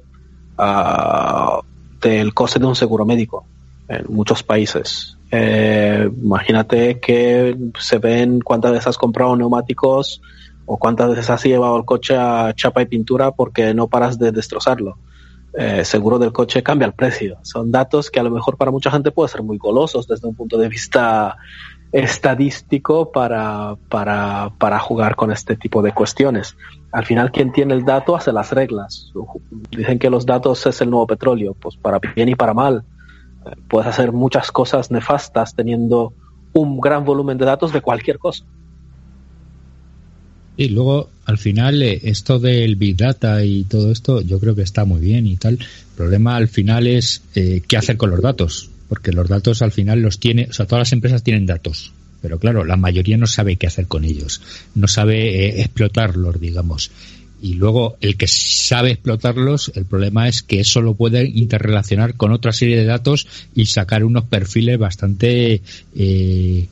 [0.58, 1.64] uh,
[2.02, 3.46] del coste de un seguro médico
[3.88, 5.18] en muchos países.
[5.32, 10.22] Eh, imagínate que se ven cuántas veces has comprado neumáticos
[10.66, 14.32] o cuántas veces has llevado el coche a chapa y pintura porque no paras de
[14.32, 14.98] destrozarlo.
[15.58, 17.40] Eh, seguro del coche cambia el precio.
[17.42, 20.36] Son datos que a lo mejor para mucha gente pueden ser muy golosos desde un
[20.36, 21.38] punto de vista
[21.92, 26.56] estadístico para, para, para jugar con este tipo de cuestiones.
[26.92, 29.12] Al final, quien tiene el dato hace las reglas.
[29.72, 32.84] Dicen que los datos es el nuevo petróleo, pues para bien y para mal.
[33.68, 36.14] Puedes hacer muchas cosas nefastas teniendo
[36.54, 38.44] un gran volumen de datos de cualquier cosa.
[40.58, 44.62] Y luego, al final, eh, esto del Big Data y todo esto, yo creo que
[44.62, 45.54] está muy bien y tal.
[45.54, 49.72] El problema al final es eh, qué hacer con los datos porque los datos al
[49.72, 53.28] final los tiene, o sea, todas las empresas tienen datos, pero claro, la mayoría no
[53.28, 54.42] sabe qué hacer con ellos,
[54.76, 56.92] no sabe eh, explotarlos, digamos.
[57.42, 62.34] Y luego el que sabe explotarlos, el problema es que eso lo puede interrelacionar con
[62.34, 65.62] otra serie de datos y sacar unos perfiles bastante
[65.96, 66.68] eh,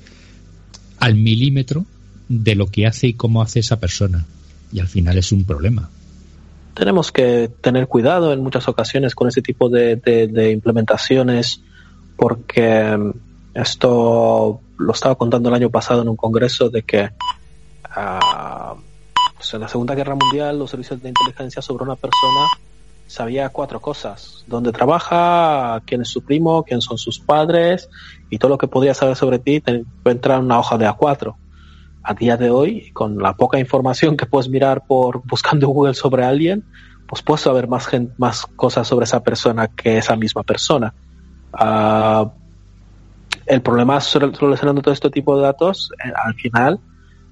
[0.99, 1.86] al milímetro
[2.27, 4.25] de lo que hace y cómo hace esa persona.
[4.73, 5.89] Y al final es un problema
[6.73, 11.60] tenemos que tener cuidado en muchas ocasiones con ese tipo de implementaciones
[12.17, 13.12] porque mm,
[13.53, 18.75] esto lo estaba contando el año pasado en un congreso de que uh,
[19.36, 22.47] pues en la Segunda Guerra Mundial los servicios de inteligencia sobre una persona
[23.08, 24.43] sabía cuatro cosas.
[24.47, 27.89] Dónde trabaja, quién es su primo, quién son sus padres
[28.30, 31.36] y todo lo que podía saber sobre ti te entra en una hoja de A4.
[32.03, 36.23] A día de hoy, con la poca información que puedes mirar por buscando Google sobre
[36.23, 36.65] alguien,
[37.08, 40.93] pues puedes saber más, más cosas sobre esa persona que esa misma persona.
[41.53, 42.29] Uh,
[43.45, 46.79] el problema solucionando todo este tipo de datos, eh, al final,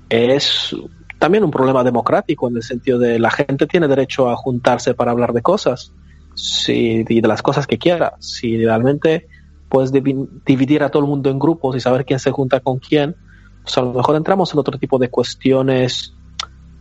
[0.10, 0.75] es
[1.19, 5.12] también un problema democrático en el sentido de la gente tiene derecho a juntarse para
[5.12, 5.91] hablar de cosas
[6.36, 8.13] si, y de las cosas que quiera.
[8.19, 9.28] Si realmente
[9.69, 13.15] puedes dividir a todo el mundo en grupos y saber quién se junta con quién,
[13.63, 16.13] pues a lo mejor entramos en otro tipo de cuestiones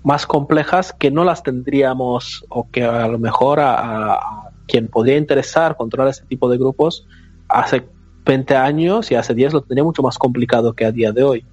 [0.02, 5.76] más complejas que no las tendríamos o que a lo mejor a, quien podría interesar
[5.76, 7.06] controlar este tipo de grupos
[7.48, 7.84] hace
[8.24, 11.44] 20 años y hace 10 lo tenía mucho más complicado que a día de hoy.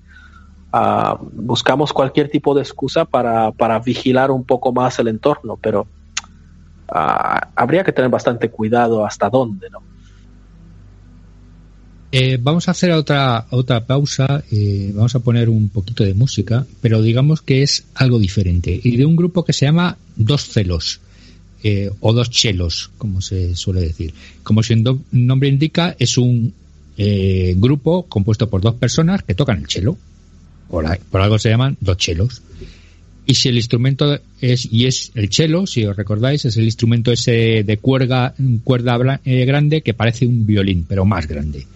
[0.74, 5.82] Uh, buscamos cualquier tipo de excusa para, para, vigilar un poco más el entorno, pero
[5.82, 9.82] uh, habría que tener bastante cuidado hasta dónde, ¿no?
[12.14, 16.66] Eh, vamos a hacer otra, otra pausa, eh, vamos a poner un poquito de música,
[16.82, 21.00] pero digamos que es algo diferente, y de un grupo que se llama Dos Celos.
[21.64, 24.14] Eh, o dos chelos, como se suele decir.
[24.42, 24.74] Como su
[25.12, 26.54] nombre indica, es un
[26.98, 29.96] eh, grupo compuesto por dos personas que tocan el chelo.
[30.68, 32.42] Por, por, algo se llaman dos chelos.
[33.28, 37.12] Y si el instrumento es, y es el cello, si os recordáis, es el instrumento
[37.12, 41.68] ese de cuerda, cuerda eh, grande que parece un violín, pero más grande.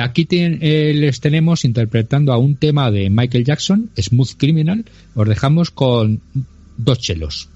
[0.00, 4.84] Aquí eh, les tenemos interpretando a un tema de Michael Jackson, Smooth Criminal.
[5.14, 6.20] Os dejamos con
[6.76, 7.48] dos chelos.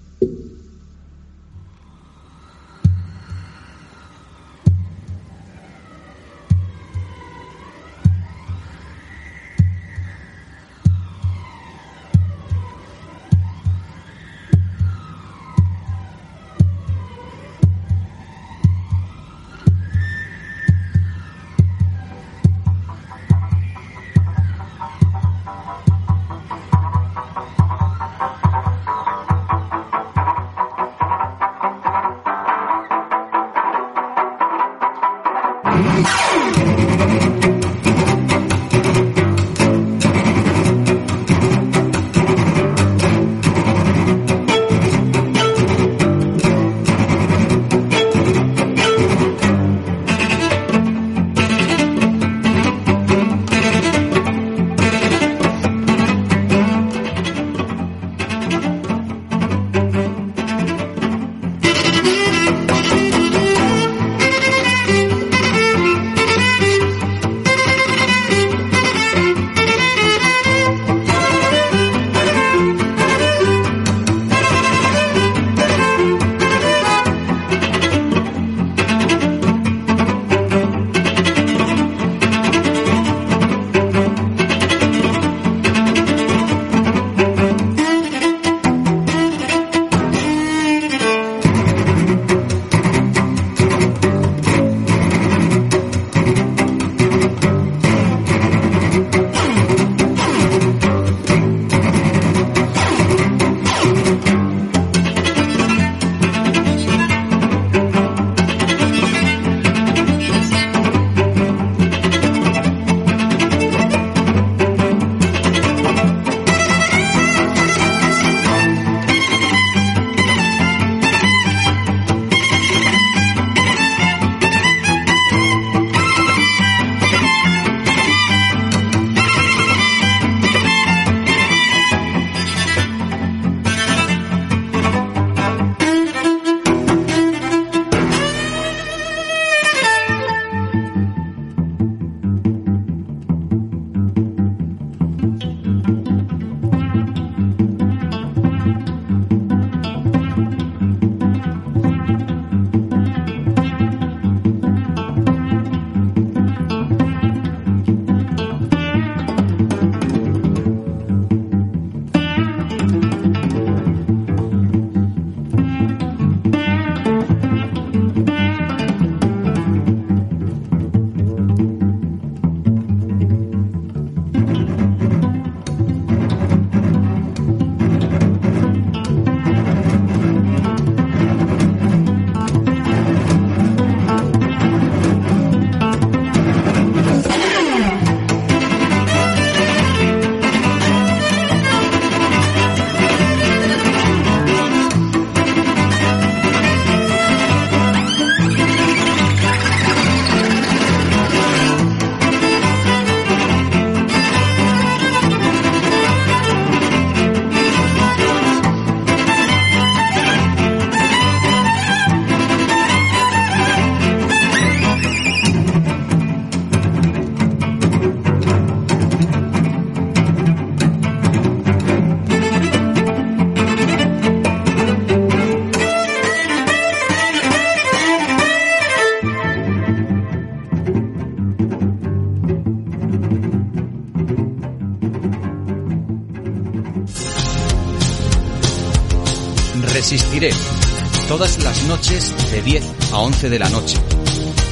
[241.29, 243.97] Todas las noches de 10 a 11 de la noche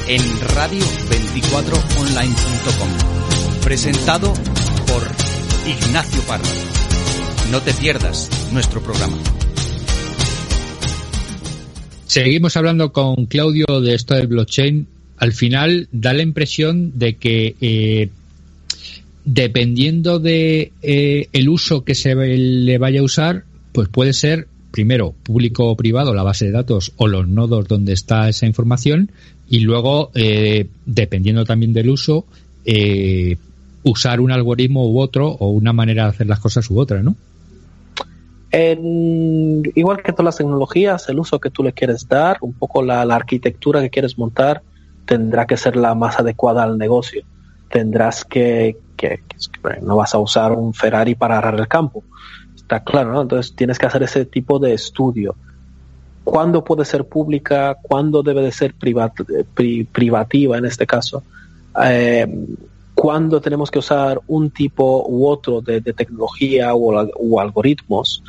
[0.07, 2.89] en radio24online.com.
[3.63, 4.31] Presentado
[4.85, 5.01] por
[5.67, 6.45] Ignacio Parra.
[7.51, 9.17] No te pierdas nuestro programa.
[12.05, 14.85] Seguimos hablando con Claudio de esto del blockchain.
[15.17, 18.09] Al final da la impresión de que eh,
[19.25, 25.13] dependiendo de eh, el uso que se le vaya a usar, pues puede ser primero
[25.21, 29.11] público o privado, la base de datos o los nodos donde está esa información
[29.47, 32.25] y luego, eh, dependiendo también del uso,
[32.65, 33.37] eh,
[33.83, 37.15] usar un algoritmo u otro o una manera de hacer las cosas u otra, ¿no?
[38.55, 43.01] igual que todas las tecnologías, el uso que tú le quieres dar, un poco la,
[43.01, 44.61] arquitectura que quieres montar,
[45.05, 47.23] tendrá que ser la más adecuada al negocio.
[47.69, 49.21] Tendrás que, que,
[49.81, 52.03] no vas a usar un Ferrari para agarrar el campo.
[52.63, 53.21] Está claro, ¿no?
[53.21, 55.35] Entonces tienes que hacer ese tipo de estudio.
[56.23, 57.77] ¿Cuándo puede ser pública?
[57.81, 61.23] ¿Cuándo debe de ser privativa en este caso?
[61.83, 62.25] Eh,
[62.95, 68.23] ¿Cuándo tenemos que usar un tipo u otro de, tecnología o, algoritmos?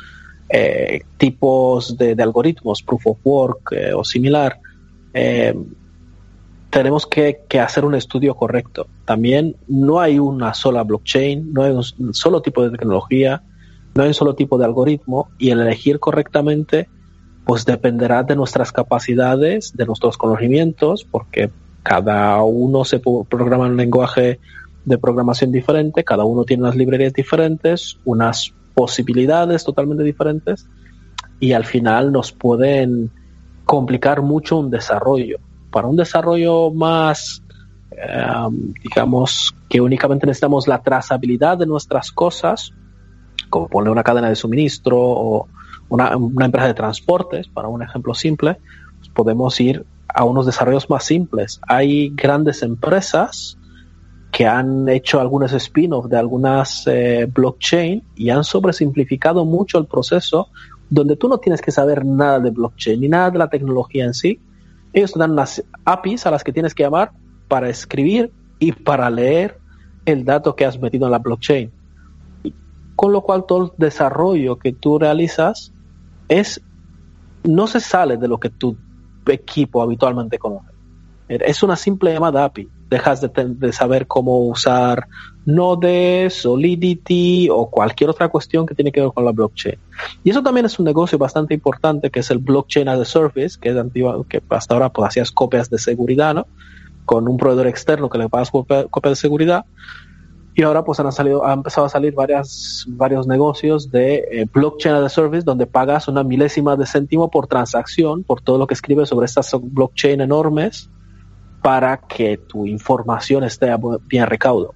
[0.49, 4.59] Eh, tipos de, algoritmos, proof of work eh, o similar.
[6.69, 8.87] tenemos que, que, hacer un estudio correcto.
[9.05, 13.41] También no hay una sola blockchain, no hay un solo tipo de tecnología,
[13.95, 16.89] no hay un solo tipo de algoritmo y el elegir correctamente
[17.45, 21.51] pues dependerá de nuestras capacidades, de nuestros conocimientos, porque
[21.83, 24.39] cada uno se programa en un lenguaje
[24.83, 30.67] de programación diferente, cada uno tiene unas librerías diferentes, unas posibilidades totalmente diferentes
[31.39, 33.11] y al final nos pueden
[33.63, 35.37] complicar mucho un desarrollo.
[35.71, 37.43] Para un desarrollo más,
[37.91, 42.73] em, digamos, que únicamente necesitamos la trazabilidad de nuestras cosas,
[43.49, 45.47] como poner una cadena de suministro o
[45.89, 46.11] una,
[46.45, 48.57] empresa de transportes, para un ejemplo simple,
[48.97, 51.59] pues podemos ir a unos desarrollos más simples.
[51.67, 53.57] Hay grandes empresas
[54.31, 60.49] que han hecho algunos spin-offs de algunas eh, blockchain y han sobresimplificado mucho el proceso
[60.89, 64.13] donde tú no tienes que saber nada de blockchain ni nada de la tecnología en
[64.13, 64.39] sí.
[64.93, 67.11] Ellos te dan unas APIs a las que tienes que llamar
[67.47, 69.57] para escribir y para leer
[70.05, 71.71] el dato que has metido en la blockchain.
[72.95, 75.73] Con lo cual todo el desarrollo que tú realizas
[76.27, 76.61] es
[77.43, 78.77] no se sale de lo que tu
[79.27, 80.75] equipo habitualmente conoce.
[81.27, 82.69] Es una simple llamada API.
[82.87, 85.07] Dejas de, saber cómo usar
[85.45, 89.79] Node, Solidity o cualquier otra cuestión que tiene que ver con la blockchain.
[90.23, 93.57] Y eso también es un negocio bastante importante que es el blockchain as a service,
[93.59, 93.75] que, es
[94.29, 96.45] que hasta ahora pues, hacías copias de seguridad, ¿no?
[97.05, 99.65] Con un proveedor externo que le pagas copias de seguridad
[100.57, 104.95] y ahora pues han salido, han empezado a salir varias, varios negocios de eh, blockchain
[104.95, 108.73] as a service donde pagas una milésima de céntimo por transacción por todo lo que
[108.73, 110.89] escribes sobre estas blockchain enormes
[111.61, 113.75] para que tu información esté
[114.07, 114.73] bien recaudo.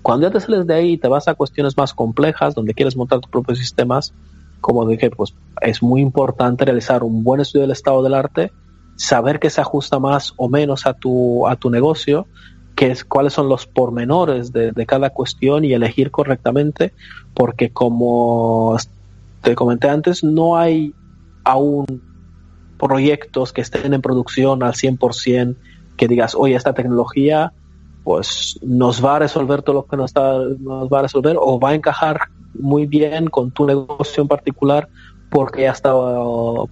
[0.00, 2.96] Cuando ya te sales de ahí y te vas a cuestiones más complejas donde quieres
[2.96, 4.14] montar tus propios sistemas,
[4.62, 8.50] como dije, pues es muy importante realizar un buen estudio del estado del arte,
[8.94, 12.26] saber que se ajusta más o menos a tu, a tu negocio
[12.76, 16.92] qué es, cuáles son los pormenores de, cada cuestión y elegir correctamente,
[17.34, 18.76] porque como
[19.40, 20.94] te comenté antes, no hay
[21.42, 22.02] aún
[22.78, 25.56] proyectos que estén en producción al 100%
[25.96, 27.52] que digas, oye, esta tecnología
[28.04, 31.58] pues nos va a resolver todo lo que nos, está, nos va a resolver o
[31.58, 34.88] va a encajar muy bien con tu negocio en particular
[35.30, 35.92] porque ya está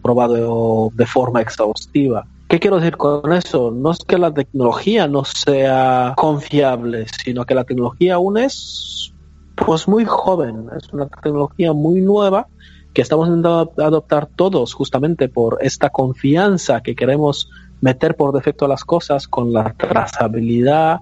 [0.01, 2.27] probado de forma exhaustiva.
[2.49, 3.71] ¿Qué quiero decir con eso?
[3.71, 9.13] No es que la tecnología no sea confiable, sino que la tecnología aún es
[9.55, 12.49] pues muy joven, es una tecnología muy nueva
[12.93, 17.49] que estamos intentando adoptar todos justamente por esta confianza que queremos
[17.81, 21.01] meter por defecto a las cosas con la trazabilidad,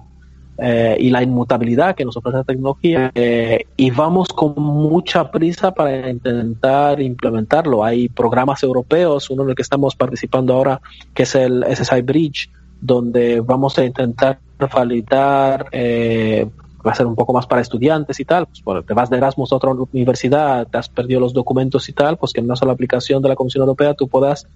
[0.57, 5.73] eh, y la inmutabilidad que nos ofrece la tecnología eh, y vamos con mucha prisa
[5.73, 7.83] para intentar implementarlo.
[7.83, 10.79] Hay programas europeos, uno en el que estamos participando ahora,
[11.15, 16.47] que es el SSI Bridge, donde vamos a intentar validar, eh,
[16.85, 19.51] va a ser un poco más para estudiantes y tal, pues te vas de Erasmus
[19.53, 22.73] a otra universidad, te has perdido los documentos y tal, pues que en una sola
[22.73, 24.47] aplicación de la Comisión Europea tú puedas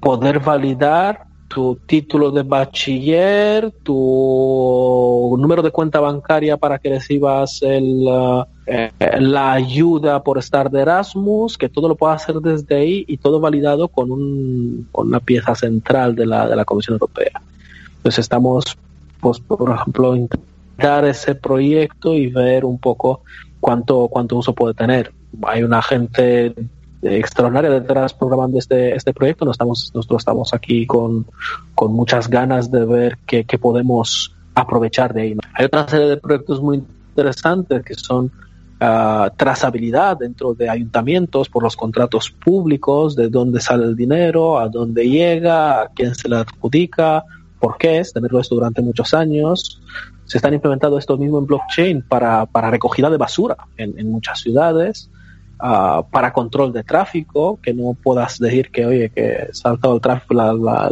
[0.00, 8.08] poder validar tu título de bachiller, tu número de cuenta bancaria para que recibas el,
[8.66, 8.90] eh,
[9.20, 13.38] la ayuda por estar de Erasmus, que todo lo puedas hacer desde ahí y todo
[13.38, 17.40] validado con, un, con una pieza central de la, de la Comisión Europea.
[17.98, 18.64] Entonces estamos,
[19.20, 23.20] pues, por ejemplo, intentar ese proyecto y ver un poco
[23.60, 25.12] cuánto, cuánto uso puede tener.
[25.42, 26.52] Hay una gente
[27.04, 29.44] extraordinaria detrás programando este, este proyecto.
[29.44, 31.26] Nosotros estamos, nosotros estamos aquí con,
[31.74, 35.36] con muchas ganas de ver qué, qué podemos aprovechar de ahí.
[35.54, 38.26] Hay otra serie de proyectos muy interesantes que son
[38.80, 44.68] uh, trazabilidad dentro de ayuntamientos por los contratos públicos, de dónde sale el dinero, a
[44.68, 47.24] dónde llega, a quién se le adjudica,
[47.58, 49.80] por qué es tenerlo esto durante muchos años.
[50.24, 54.40] Se están implementando esto mismo en blockchain para, para recogida de basura en, en muchas
[54.40, 55.10] ciudades.
[55.58, 60.34] Ah, para control de tráfico, que no puedas decir que, oye, que saltado el tráfico,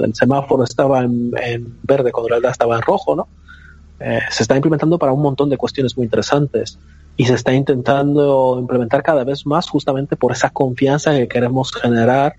[0.03, 1.33] el semáforo estaba en,
[1.83, 3.29] verde cuando la realidad estaba en rojo, ¿no?
[3.99, 6.79] Eh, se está implementando para un montón de cuestiones muy interesantes.
[7.15, 12.37] y se está intentando implementar cada vez más justamente por esa confianza que queremos generar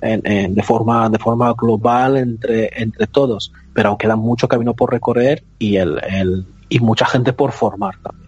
[0.00, 5.42] de forma de forma global entre entre todos pero aún queda mucho camino por recorrer
[5.58, 8.21] y el, el y mucha gente por formar también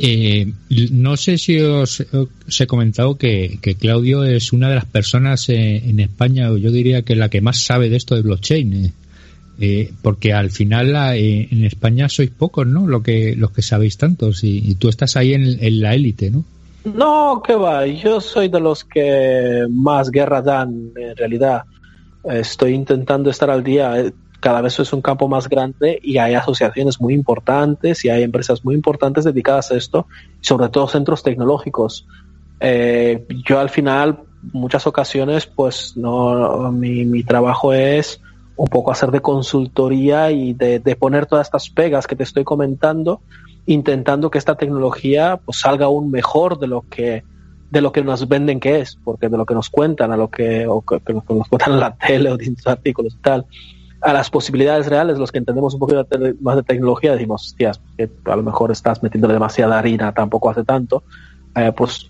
[0.00, 0.52] eh,
[0.92, 2.04] no sé si os,
[2.60, 7.16] he comentado que, Claudio es una de las personas eh, en España, yo diría que
[7.16, 8.92] la que más sabe de esto de blockchain,
[9.60, 12.86] eh, porque al final en España sois pocos, ¿no?
[12.86, 16.44] Lo que, los que sabéis tantos y, tú estás ahí en, la élite, ¿no?
[16.84, 21.62] No, que va, yo soy de los que más guerra dan en realidad.
[22.22, 27.00] Estoy intentando estar al día cada vez es un campo más grande y hay asociaciones
[27.00, 30.06] muy importantes y hay empresas muy importantes dedicadas a esto,
[30.40, 32.06] sobre todo centros tecnológicos.
[32.60, 34.20] Eh, yo al final,
[34.52, 38.20] muchas ocasiones, pues no, mi, mi, trabajo es
[38.56, 42.44] un poco hacer de consultoría y de, de, poner todas estas pegas que te estoy
[42.44, 43.20] comentando,
[43.66, 47.24] intentando que esta tecnología pues salga aún mejor de lo que
[47.70, 50.30] de lo que nos venden que es, porque de lo que nos cuentan, a lo
[50.30, 53.46] que, o que, que nos cuentan en la tele o en artículos y tal
[54.00, 56.06] a las posibilidades reales, los que entendemos un poquito
[56.40, 60.64] más de tecnología, decimos, hostias, que a lo mejor estás metiendo demasiada harina, tampoco hace
[60.64, 61.02] tanto.
[61.56, 62.08] Eh, pues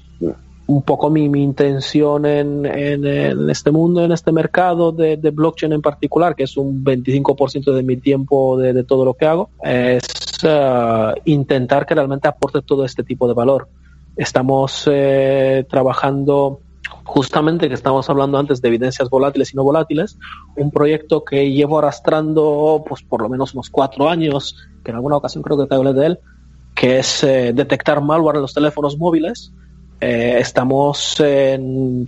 [0.69, 5.81] un poco mi, mi intención en, en, este mundo, en este mercado de, blockchain en
[5.81, 10.05] particular, que es un 25% de mi tiempo de, todo lo que hago, es
[10.43, 13.69] eh, intentar que realmente aporte todo este tipo de valor.
[14.15, 16.61] Estamos eh, trabajando
[17.09, 20.19] justamente que estamos hablando antes de evidencias volátiles y no volátiles,
[20.57, 24.55] un proyecto que llevo arrastrando pues por lo menos unos cuatro años,
[24.85, 26.19] que en alguna ocasión creo que te hablé de él,
[26.75, 29.53] que es eh, detectar malware en los teléfonos móviles.
[30.01, 31.17] Eh, estamos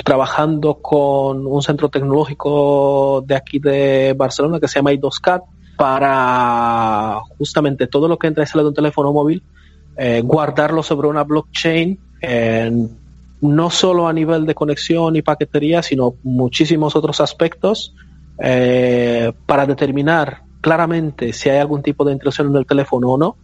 [0.05, 5.43] trabajando con un centro tecnológico de aquí de Barcelona que se llama i2CAT
[5.79, 9.43] para justamente todo lo que entra y sale de un teléfono móvil,
[9.97, 11.99] eh, guardarlo sobre una blockchain
[13.41, 17.95] no solo a nivel de conexión y paquetería, sino muchísimos otros aspectos
[18.39, 23.37] eh, para determinar claramente si hay algún tipo de intrusión en el teléfono o no,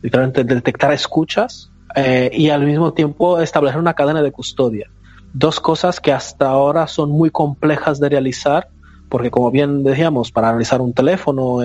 [0.00, 4.88] literalmente detectar escuchas eh, y al mismo tiempo establecer una cadena de custodia.
[5.34, 8.68] Dos cosas que hasta ahora son muy complejas de realizar,
[9.08, 11.58] porque como bien decíamos, para analizar un teléfono,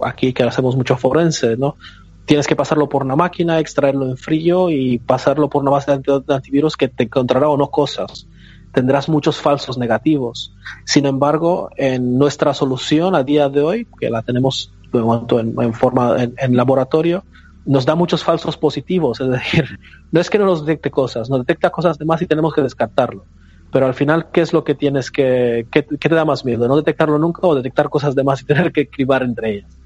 [0.00, 1.76] aquí que hacemos mucho forense, ¿no?
[2.24, 6.34] Tienes que pasarlo por una máquina, extraerlo en frío y pasarlo por una base de
[6.34, 8.26] antivirus que te encontrará o no cosas.
[8.72, 10.54] Tendrás muchos falsos negativos.
[10.84, 16.16] Sin embargo, en nuestra solución a día de hoy, que la tenemos en, en forma
[16.22, 17.24] en, laboratorio,
[17.66, 19.20] nos da muchos falsos positivos.
[19.20, 19.78] Es decir,
[20.10, 22.62] no es que no nos detecte cosas, nos detecta cosas de más y tenemos que
[22.62, 23.24] descartarlo.
[23.70, 26.68] Pero al final, ¿qué es lo que tienes que, qué, qué te da más miedo?
[26.68, 29.78] ¿No detectarlo nunca o detectar cosas de más y tener que cribar entre ellas?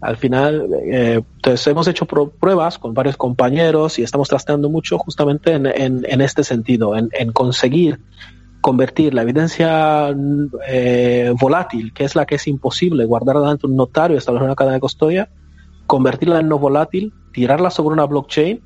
[0.00, 5.52] Al final, eh, entonces hemos hecho pruebas con varios compañeros y estamos trasteando mucho justamente
[5.52, 8.00] en, en, este sentido, en, en, conseguir
[8.62, 10.14] convertir la evidencia
[10.66, 14.46] eh, volátil, que es la que es imposible guardar delante de un notario y establecer
[14.46, 15.28] una cadena de custodia,
[15.86, 18.62] convertirla en no volátil, tirarla sobre una blockchain,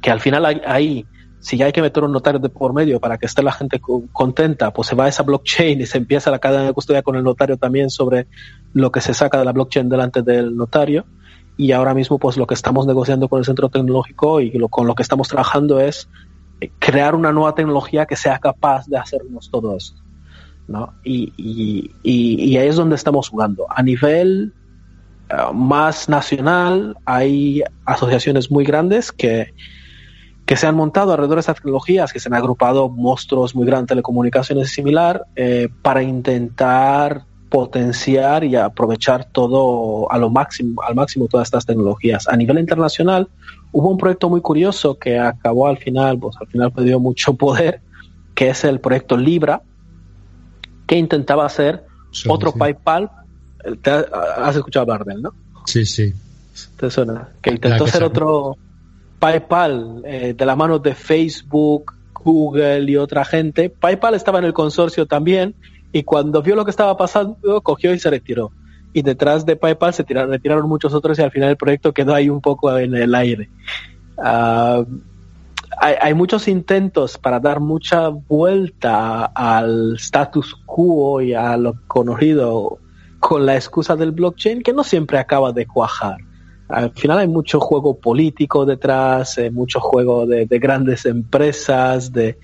[0.00, 1.04] que al final ahí
[1.44, 3.78] si ya hay que meter un notario de por medio para que esté la gente
[4.12, 7.16] contenta, pues se va a esa blockchain y se empieza la cadena de custodia con
[7.16, 8.26] el notario también sobre
[8.72, 11.04] lo que se saca de la blockchain delante del notario.
[11.58, 14.94] Y ahora mismo, pues lo que estamos negociando con el centro tecnológico y con lo
[14.94, 16.08] que estamos trabajando es
[16.62, 20.00] eh, crear una nueva tecnología que sea capaz de hacernos todo esto.
[20.66, 20.94] ¿no?
[21.04, 23.66] Y, y, y, ahí es donde estamos jugando.
[23.68, 24.54] A nivel
[25.28, 29.52] eh, más nacional, hay asociaciones muy grandes que
[30.46, 33.86] que se han montado alrededor de estas tecnologías, que se han agrupado monstruos muy grandes
[33.86, 40.94] de telecomunicaciones y similar, eh, para intentar potenciar y aprovechar todo a lo máximo, al
[40.94, 42.28] máximo todas estas tecnologías.
[42.28, 43.28] A nivel internacional,
[43.72, 47.80] hubo un proyecto muy curioso que acabó al final, pues al final perdió mucho poder,
[48.34, 49.62] que es el proyecto Libra,
[50.86, 51.84] que intentaba hacer
[52.28, 53.10] otro PayPal.
[54.36, 55.32] has escuchado hablar de él, ¿no?
[55.64, 56.12] Sí, sí.
[56.76, 57.30] ¿Te suena?
[57.40, 58.56] Que intentó hacer otro
[59.18, 63.70] PayPal eh, de la mano de Facebook, Google y otra gente.
[63.70, 65.54] PayPal estaba en el consorcio también
[65.92, 68.50] y cuando vio lo que estaba pasando, cogió y se retiró.
[68.92, 72.14] Y detrás de PayPal se tiraron, retiraron muchos otros y al final el proyecto quedó
[72.14, 73.48] ahí un poco en el aire.
[74.18, 74.84] Ah,
[75.78, 82.78] hay, muchos intentos para dar mucha vuelta al status quo y a lo conocido
[83.18, 86.18] con la excusa del blockchain que no siempre acaba de cuajar
[86.68, 92.38] al final hay mucho juego político detrás, eh, mucho juego de, grandes empresas, de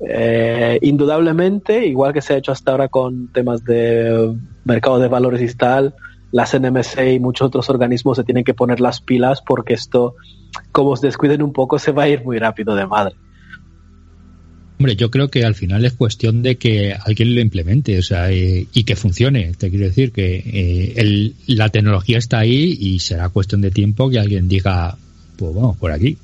[0.00, 5.42] eh, indudablemente, igual que se ha hecho hasta ahora con temas de mercado de valores
[5.42, 5.94] y tal,
[6.30, 10.14] las NMC y muchos otros organismos se tienen que poner las pilas porque esto,
[10.72, 13.16] como os descuiden un poco, se va a ir muy rápido de madre.
[14.78, 18.30] Hombre, yo creo que al final es cuestión de que alguien lo implemente, o sea,
[18.30, 19.52] eh, y que funcione.
[19.58, 24.20] Te quiero decir que eh, la tecnología está ahí y será cuestión de tiempo que
[24.20, 24.96] alguien diga,
[25.36, 26.16] pues vamos por aquí.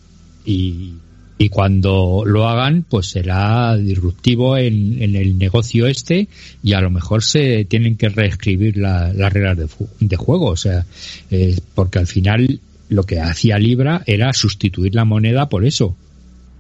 [0.46, 0.92] Y,
[1.36, 6.28] y cuando lo hagan, pues será disruptivo en, el negocio este
[6.62, 9.66] y a lo mejor se tienen que reescribir las reglas de,
[9.98, 10.86] de, juego, o sea,
[11.30, 15.96] eh, porque al final lo que hacía Libra era sustituir la moneda por eso,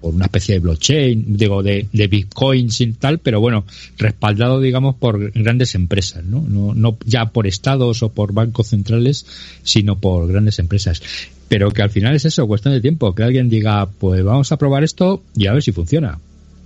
[0.04, 3.64] por una especie de blockchain, digo, de, de bitcoins y tal, pero bueno,
[3.96, 6.44] respaldado, digamos, por grandes empresas, ¿no?
[6.46, 6.74] ¿no?
[6.74, 9.24] No ya por estados o por bancos centrales,
[9.62, 11.00] sino por grandes empresas.
[11.48, 14.58] Pero que al final es eso, cuestión de tiempo, que alguien diga, pues vamos a
[14.58, 16.18] probar esto y a ver si funciona,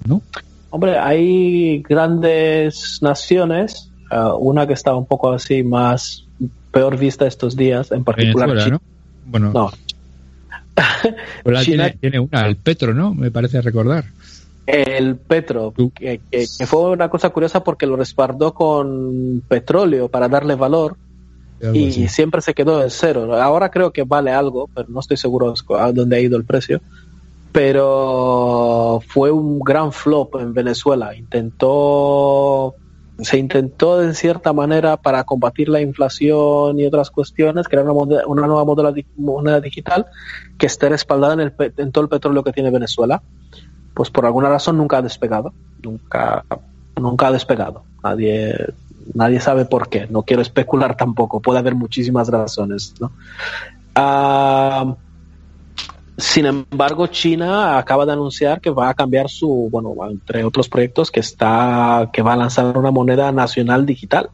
[0.04, 0.20] ¿no?
[0.70, 6.24] Hombre, hay grandes naciones, eh, una que está un poco así más
[6.72, 8.82] peor vista estos días, en particular ¿no?
[9.26, 9.70] Bueno, no,
[11.42, 13.14] pues tiene, una, el Petro, ¿no?
[13.14, 14.04] Me parece recordar.
[14.66, 16.20] El Petro, que,
[16.66, 20.96] fue una cosa curiosa porque lo respaldó con petróleo para darle valor
[21.72, 23.34] y siempre se quedó en cero.
[23.40, 26.80] Ahora creo que vale algo, pero no estoy seguro a dónde ha ido el precio.
[27.50, 31.16] Pero fue un gran flop en Venezuela.
[31.16, 32.74] Intentó
[33.20, 38.64] se intentó de cierta manera para combatir la inflación y otras cuestiones crear una, nueva
[39.16, 40.06] moneda digital
[40.56, 43.22] que esté respaldada en todo el petróleo que tiene Venezuela.
[43.94, 45.52] Pues por alguna razón nunca ha despegado,
[45.82, 46.44] nunca,
[46.96, 47.82] nunca ha despegado.
[48.04, 48.54] Nadie,
[49.14, 50.06] nadie sabe por qué.
[50.08, 51.40] No quiero especular tampoco.
[51.40, 52.94] Puede haber muchísimas razones.
[53.00, 53.10] ¿no?
[53.96, 54.94] Ah,
[56.18, 61.12] sin embargo, China acaba de anunciar que va a cambiar su, bueno, entre otros proyectos,
[61.12, 64.28] que está, que va a lanzar una moneda nacional digital.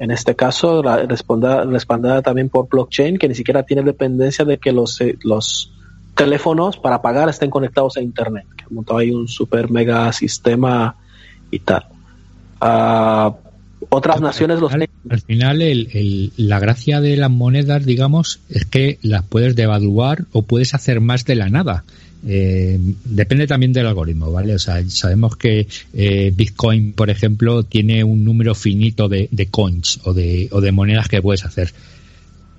[0.00, 5.00] En este caso, respaldada también por blockchain, que ni siquiera tiene dependencia de que los,
[5.00, 5.72] eh, los
[6.16, 8.46] teléfonos para pagar estén conectados a Internet.
[8.56, 10.96] Que montado ahí un super mega sistema
[11.52, 11.86] y tal.
[12.60, 13.34] Uh,
[13.90, 19.22] otras naciones los al final el, la gracia de las monedas digamos es que las
[19.24, 21.84] puedes devaluar o puedes hacer más de la nada.
[22.26, 28.02] Eh, depende también del algoritmo vale o sea sabemos que eh, Bitcoin por ejemplo tiene
[28.02, 31.74] un número finito de, de coins o de, o de monedas que puedes hacer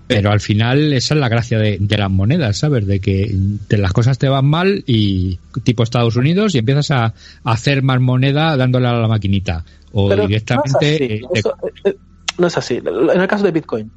[0.08, 2.86] pero al final esa es la gracia de, las monedas, ¿sabes?
[2.86, 3.36] De que
[3.70, 8.56] las cosas te van mal y tipo Estados Unidos y empiezas a, hacer más moneda
[8.56, 9.66] dándole a la maquinita.
[9.94, 11.22] O directamente...
[11.22, 11.54] No es, así.
[11.54, 11.96] Eh, eh,
[12.38, 12.76] no es así.
[12.76, 13.92] En el caso de Bitcoin,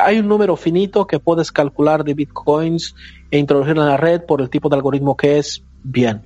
[0.00, 2.96] hay un número finito que puedes calcular de Bitcoins
[3.30, 6.22] e introducir en la red por el tipo de algoritmo que es bien.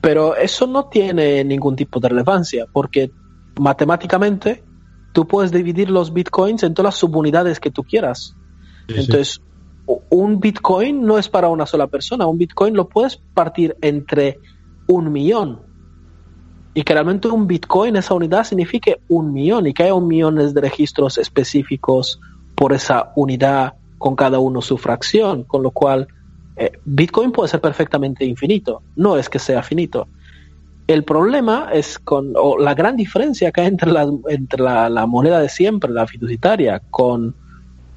[0.00, 3.10] Pero eso no tiene ningún tipo de relevancia porque
[3.58, 4.62] matemáticamente
[5.12, 8.36] tú puedes dividir los Bitcoins en todas las subunidades que tú quieras
[8.96, 9.40] entonces,
[10.08, 14.38] un Bitcoin no es para una sola persona, un Bitcoin lo puedes partir entre
[14.86, 15.60] un millón.
[16.74, 20.36] Y que realmente un Bitcoin, esa unidad, signifique un millón y que haya un millón
[20.36, 22.20] de registros específicos
[22.54, 26.06] por esa unidad con cada uno su fracción, con lo cual
[26.56, 30.08] eh, Bitcoin puede ser perfectamente infinito, no es que sea finito.
[30.86, 35.40] El problema es con, o la gran diferencia que hay entre, la, entre la moneda
[35.40, 37.34] de siempre, la fiduciaria, con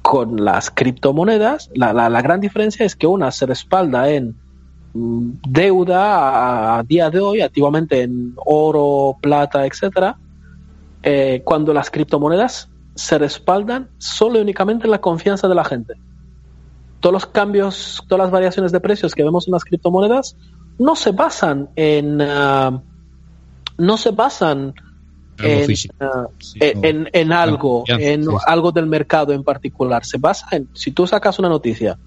[0.04, 4.36] con las criptomonedas, la, la, gran diferencia es que una se respalda en
[4.92, 10.18] mm, deuda a, día de hoy, activamente en oro, plata, etcétera,
[11.02, 15.94] eh, cuando las criptomonedas se respaldan solo y únicamente en la confianza de la gente.
[17.00, 20.36] Todos los cambios, todas las variaciones de precios que vemos en las criptomonedas
[20.78, 22.78] no se basan en ah,
[23.78, 24.74] no se basan
[26.00, 26.26] Ah,
[26.60, 30.04] en, en, algo, en algo del mercado en particular.
[30.04, 31.98] Se basa en, si tú sacas una noticia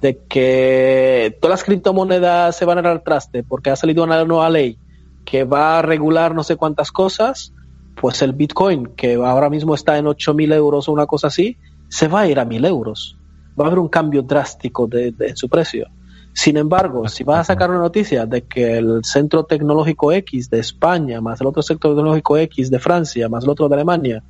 [0.00, 4.22] de que todas las criptomonedas se van a ir al traste porque ha salido una
[4.24, 4.76] nueva ley
[5.24, 7.54] que va a regular no sé cuántas cosas,
[7.98, 11.56] pues el Bitcoin, que ahora mismo está en 8.000 euros o una cosa así,
[11.88, 13.16] se va a ir a 1.000 euros.
[13.58, 15.88] Va a haber un cambio drástico de, en su precio.
[16.34, 20.58] Sin embargo, si vas a sacar una noticia de que el Centro Tecnológico X de
[20.58, 24.22] España, más el otro Centro Tecnológico X de Francia, más el otro de Alemania,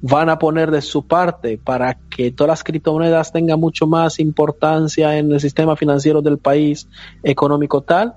[0.00, 5.18] van a poner de su parte para que todas las criptomonedas tengan mucho más importancia
[5.18, 6.88] en el sistema financiero del país
[7.22, 8.14] económico tal,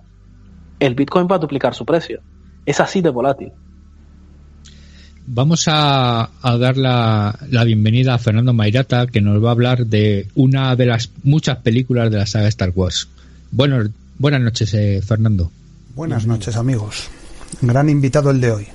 [0.80, 2.22] el Bitcoin va a duplicar su precio.
[2.66, 3.52] Es así de volátil.
[5.26, 10.28] Vamos a, dar la, la, bienvenida a Fernando Mairata, que nos va a hablar de
[10.36, 13.10] una de las muchas películas de la saga Star Wars.
[13.56, 15.52] Buenas noches, eh, Fernando.
[15.94, 17.10] Buenas noches, amigos.
[17.62, 18.68] Gran invitado el de hoy,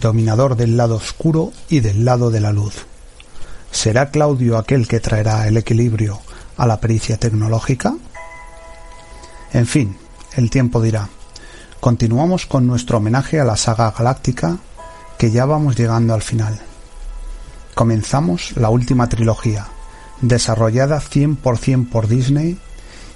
[0.00, 2.86] dominador del lado oscuro y del lado de la luz.
[3.70, 6.20] ¿Será Claudio aquel que traerá el equilibrio
[6.56, 7.96] a la pericia tecnológica?
[9.52, 9.94] En fin,
[10.36, 11.10] el tiempo dirá.
[11.78, 14.56] Continuamos con nuestro homenaje a la saga galáctica
[15.18, 16.58] que ya vamos llegando al final.
[17.74, 19.66] Comenzamos la última trilogía,
[20.22, 22.58] desarrollada 100% por Disney,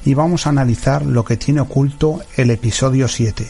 [0.09, 3.47] y vamos a analizar lo que tiene oculto el episodio 7,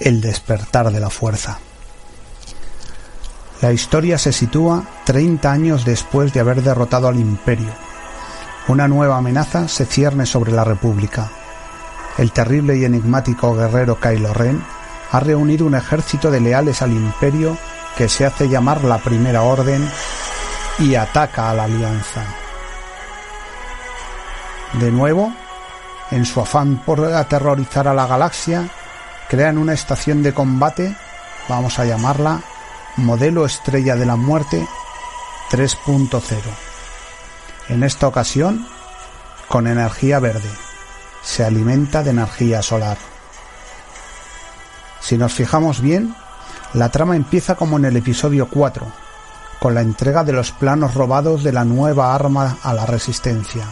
[0.00, 1.58] El despertar de la fuerza.
[3.60, 7.68] La historia se sitúa 30 años después de haber derrotado al imperio.
[8.68, 11.30] Una nueva amenaza se cierne sobre la República.
[12.16, 14.64] El terrible y enigmático guerrero Kylo Ren
[15.12, 17.58] ha reunido un ejército de leales al imperio
[17.98, 19.86] que se hace llamar la Primera Orden
[20.78, 22.45] y ataca a la Alianza.
[24.74, 25.32] De nuevo,
[26.10, 28.68] en su afán por aterrorizar a la galaxia,
[29.28, 30.96] crean una estación de combate,
[31.48, 32.42] vamos a llamarla
[32.96, 34.66] modelo estrella de la muerte
[35.50, 36.20] 3.0.
[37.68, 38.66] En esta ocasión,
[39.48, 40.50] con energía verde.
[41.22, 42.96] Se alimenta de energía solar.
[45.00, 46.14] Si nos fijamos bien,
[46.72, 48.86] la trama empieza como en el episodio 4,
[49.60, 53.66] con la entrega de los planos robados de la nueva arma a la resistencia.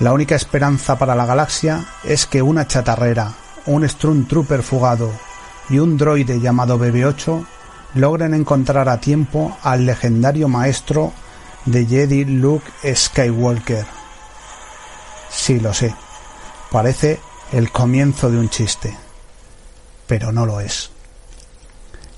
[0.00, 3.32] La única esperanza para la galaxia es que una chatarrera,
[3.66, 3.86] un
[4.26, 5.12] Trooper fugado
[5.68, 7.46] y un droide llamado BB-8
[7.94, 11.12] logren encontrar a tiempo al legendario maestro
[11.66, 13.86] de Jedi Luke Skywalker.
[15.30, 15.94] Sí, lo sé,
[16.70, 17.20] parece
[17.52, 18.96] el comienzo de un chiste,
[20.06, 20.90] pero no lo es.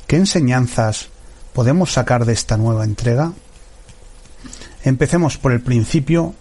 [0.06, 1.08] ¿Qué enseñanzas
[1.52, 3.32] podemos sacar de esta nueva entrega?
[4.82, 6.34] Empecemos por el principio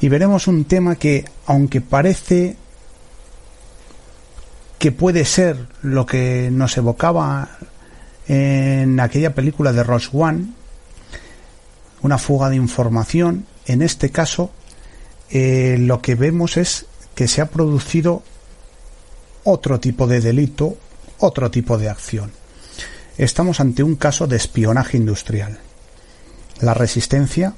[0.00, 2.56] y veremos un tema que, aunque parece
[4.78, 7.50] que puede ser lo que nos evocaba
[8.26, 10.46] en aquella película de Ross One,
[12.00, 13.44] una fuga de información.
[13.66, 14.50] En este caso,
[15.28, 18.22] eh, lo que vemos es que se ha producido
[19.44, 20.78] otro tipo de delito,
[21.18, 22.32] otro tipo de acción.
[23.18, 25.58] Estamos ante un caso de espionaje industrial.
[26.60, 27.52] La resistencia,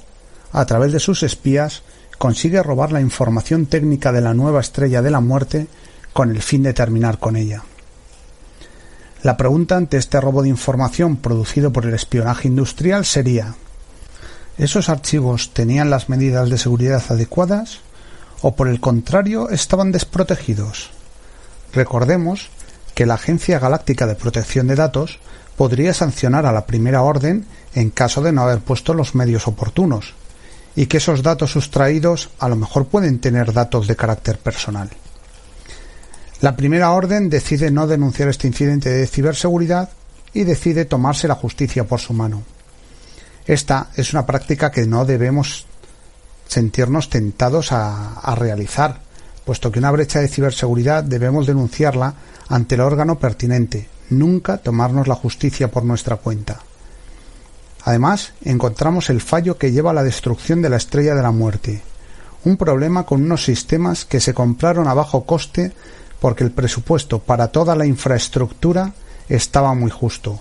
[0.51, 1.83] a través de sus espías,
[2.17, 5.67] consigue robar la información técnica de la nueva estrella de la muerte
[6.13, 7.63] con el fin de terminar con ella.
[9.23, 13.55] La pregunta ante este robo de información producido por el espionaje industrial sería
[14.57, 17.79] ¿Esos archivos tenían las medidas de seguridad adecuadas
[18.41, 20.91] o por el contrario estaban desprotegidos?
[21.73, 22.49] Recordemos
[22.93, 25.19] que la Agencia Galáctica de Protección de Datos
[25.57, 30.13] podría sancionar a la primera orden en caso de no haber puesto los medios oportunos,
[30.75, 34.89] y que esos datos sustraídos a lo mejor pueden tener datos de carácter personal.
[36.41, 39.89] La primera orden decide no denunciar este incidente de ciberseguridad
[40.33, 42.43] y decide tomarse la justicia por su mano.
[43.45, 45.65] Esta es una práctica que no debemos
[46.47, 48.99] sentirnos tentados a, a, realizar,
[49.45, 52.13] puesto que una brecha de ciberseguridad debemos denunciarla
[52.49, 56.59] ante el órgano pertinente, nunca tomarnos la justicia por nuestra cuenta.
[57.85, 61.81] Además, encontramos el fallo que lleva a la destrucción de la estrella de la muerte,
[62.45, 65.73] un problema con unos sistemas que se compraron a bajo coste
[66.19, 68.93] porque el presupuesto para toda la infraestructura
[69.27, 70.39] estaba muy justo,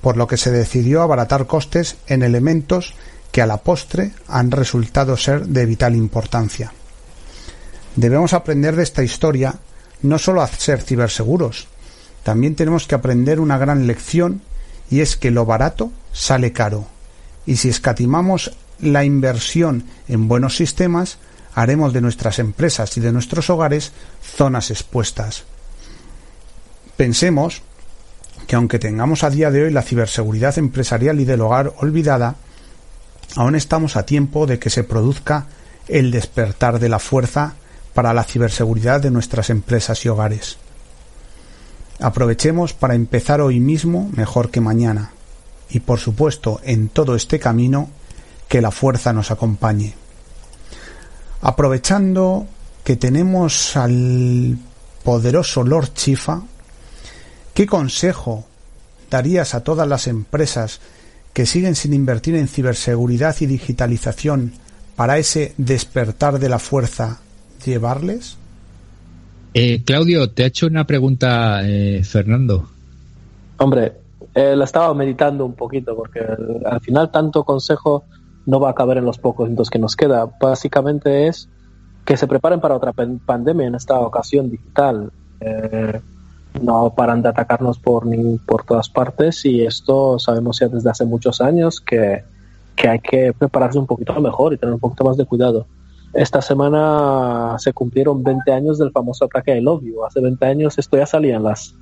[0.00, 2.94] por lo que se decidió abaratar costes en elementos
[3.32, 6.72] que a la postre han resultado ser de vital importancia.
[7.96, 9.56] Debemos aprender de esta historia
[10.02, 11.66] no solo a ser ciberseguros,
[12.22, 14.42] también tenemos que aprender una gran lección
[14.90, 16.86] y es que lo barato sale caro,
[17.46, 21.18] y si escatimamos la inversión en buenos sistemas,
[21.54, 25.44] haremos de nuestras empresas y de nuestros hogares zonas expuestas.
[26.96, 27.62] Pensemos
[28.46, 32.36] que aunque tengamos a día de hoy la ciberseguridad empresarial y del hogar olvidada,
[33.36, 35.46] aún estamos a tiempo de que se produzca
[35.86, 37.54] el despertar de la fuerza
[37.94, 40.58] para la ciberseguridad de nuestras empresas y hogares.
[42.00, 45.12] Aprovechemos para empezar hoy mismo mejor que mañana
[45.68, 47.90] y por supuesto en todo este camino
[48.48, 49.94] que la fuerza nos acompañe.
[51.40, 52.46] Aprovechando
[52.84, 54.58] que tenemos al
[55.02, 56.42] poderoso Lord Chifa,
[57.52, 58.46] ¿qué consejo
[59.10, 60.80] darías a todas las empresas
[61.32, 64.52] que siguen sin invertir en ciberseguridad y digitalización
[64.96, 67.20] para ese despertar de la fuerza
[67.64, 68.36] llevarles?
[69.54, 72.68] Eh, Claudio, te ha hecho una pregunta eh, Fernando.
[73.58, 73.92] Hombre,
[74.34, 78.04] eh, la estaba meditando un poquito porque al final tanto consejo
[78.46, 80.28] no va a caber en los pocos minutos que nos queda.
[80.40, 81.48] Básicamente es
[82.04, 85.10] que se preparen para otra pandemia en esta ocasión digital.
[85.40, 86.00] Eh,
[86.62, 91.04] no paran de atacarnos por, ni, por todas partes y esto sabemos ya desde hace
[91.04, 92.22] muchos años que,
[92.74, 95.66] que hay que prepararse un poquito mejor y tener un poquito más de cuidado.
[96.12, 100.06] Esta semana se cumplieron 20 años del famoso ataque del obvio.
[100.06, 101.74] Hace 20 años esto ya salía en las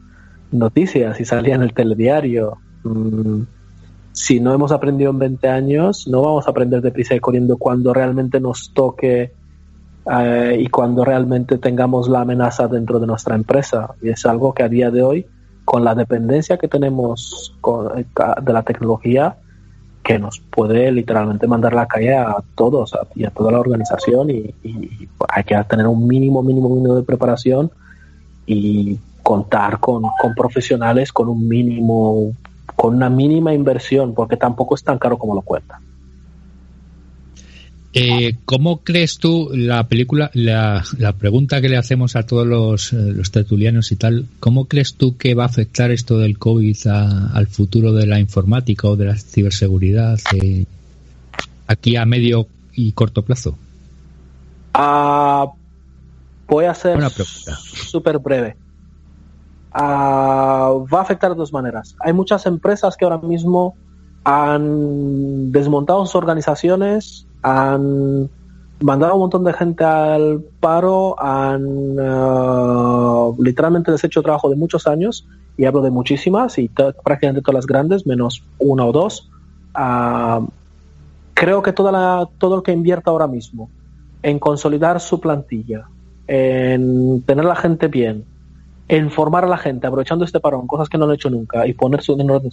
[0.51, 2.59] noticias y salía en el telediario.
[2.83, 3.43] Mm,
[4.13, 7.93] si no hemos aprendido en 20 años, no vamos a aprender deprisa y corriendo cuando
[7.93, 9.33] realmente nos toque
[10.11, 13.95] eh, y cuando realmente tengamos la amenaza dentro de nuestra empresa.
[14.03, 15.27] Y es algo que a día de hoy,
[15.65, 17.55] con la dependencia que tenemos
[17.97, 18.05] eh,
[18.43, 19.37] de la tecnología,
[20.07, 24.55] que nos puede literalmente mandar la calle a todos y a toda la organización y,
[25.29, 27.73] hay que tener un mínimo, mínimo, mínimo de preparación
[28.47, 32.33] y contar con, con profesionales con un mínimo,
[32.77, 35.81] con una mínima inversión, porque tampoco es tan caro como lo cuenta.
[37.99, 40.85] Eh, ¿Cómo crees tú la película, la,
[41.19, 45.17] pregunta que le hacemos a todos los, eh, los, tertulianos y tal, ¿cómo crees tú
[45.17, 49.17] que va a afectar esto del COVID al futuro de la informática o de la
[49.17, 50.67] ciberseguridad eh,
[51.69, 53.57] aquí a medio y corto plazo?
[54.75, 55.47] Ah,
[56.49, 56.99] voy a ser
[57.63, 58.57] súper breve.
[59.73, 61.97] Ah, va a afectar de dos maneras.
[62.01, 63.75] Hay muchas empresas que ahora mismo
[64.23, 68.29] han desmontado sus organizaciones han
[68.81, 71.65] mandado a un montón de gente al paro, han
[71.97, 75.25] uh, literalmente deshecho trabajo de muchos años,
[75.57, 79.31] y hablo de muchísimas, y prácticamente todas las grandes, menos una o dos.
[79.79, 80.49] Uh,
[81.35, 83.71] creo que toda la, todo lo que invierta ahora mismo
[84.25, 85.87] en consolidar su plantilla,
[86.27, 88.25] en tener la gente bien,
[88.89, 91.75] en formar a la gente, aprovechando este parón, cosas que no han hecho nunca, y
[91.75, 92.51] poner su dinero de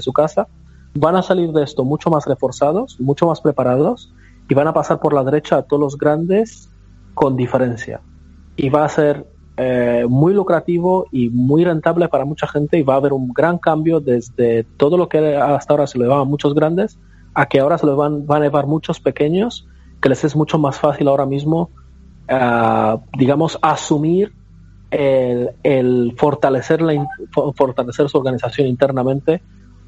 [0.00, 0.48] su casa,
[0.92, 4.12] van a salir de esto mucho más reforzados, mucho más preparados
[4.48, 6.70] y van a pasar por la derecha a todos los grandes
[7.14, 8.00] con diferencia.
[8.56, 9.26] Y va a ser
[9.56, 13.58] eh, muy lucrativo y muy rentable para mucha gente y va a haber un gran
[13.58, 16.98] cambio desde todo lo que hasta ahora se lo llevaban muchos grandes
[17.34, 19.66] a que ahora se lo van, van a llevar muchos pequeños,
[20.00, 21.70] que les es mucho más fácil ahora mismo,
[22.30, 24.32] uh, digamos, asumir
[24.90, 27.06] el, el fortalecer, la,
[27.56, 29.42] fortalecer su organización internamente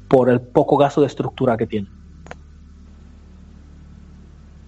[0.07, 1.87] por el poco gasto de estructura que tiene.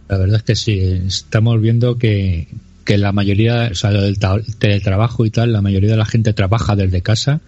[0.10, 2.48] La verdad es que sí, estamos viendo que,
[2.84, 4.18] que la mayoría, o sea, del
[4.58, 7.40] teletrabajo y tal, la mayoría de la gente trabaja desde casa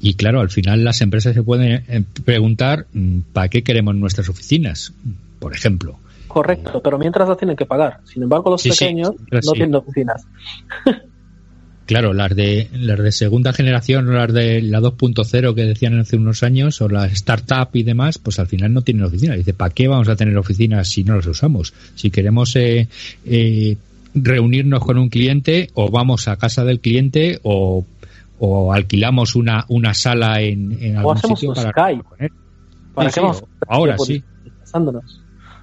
[0.00, 4.28] y claro, al final las empresas se pueden eh, preguntar mm, ¿para qué queremos nuestras
[4.28, 4.92] oficinas?
[5.38, 5.98] Por ejemplo.
[6.28, 8.00] Correcto, pero mientras las tienen que pagar.
[8.04, 10.26] Sin embargo, los pequeños no tienen oficinas.
[11.88, 16.18] Claro, las de las de segunda generación o las de la 2.0 que decían hace
[16.18, 19.38] unos años o las startup y demás, pues al final no tienen oficinas.
[19.38, 21.72] Dice, ¿para qué vamos a tener oficinas si no las usamos?
[21.94, 22.88] Si queremos eh,
[23.24, 23.78] eh,
[24.14, 27.86] reunirnos con un cliente o vamos a casa del cliente o,
[28.38, 32.04] o alquilamos una, una sala en, en algún sitio para Skype.
[32.92, 33.10] ¿Para
[33.66, 34.22] ahora sí.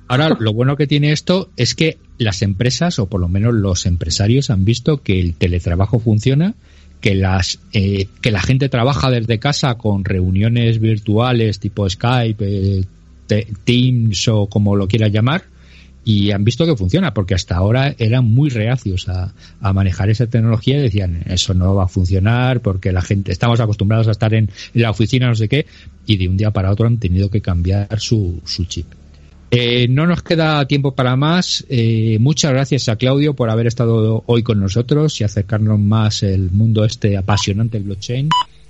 [0.08, 3.86] Ahora, lo bueno que tiene esto es que las empresas, o por lo menos los
[3.86, 6.54] empresarios, han visto que el teletrabajo funciona,
[7.02, 12.84] que las eh, que la gente trabaja desde casa con reuniones virtuales tipo Skype, eh,
[13.64, 15.44] Teams o como lo quieras llamar,
[16.04, 19.34] y han visto que funciona, porque hasta ahora eran muy reacios a,
[19.74, 24.08] manejar esa tecnología y decían, eso no va a funcionar porque la gente, estamos acostumbrados
[24.08, 25.66] a estar en, la oficina, no sé qué,
[26.06, 28.86] y de un día para otro han tenido que cambiar su, su chip.
[29.52, 31.66] Eh, no nos queda tiempo para más.
[31.70, 36.52] Eh, muchas gracias a Claudio por haber estado hoy con nosotros y acercarnos más el
[36.52, 38.30] mundo este apasionante del blockchain.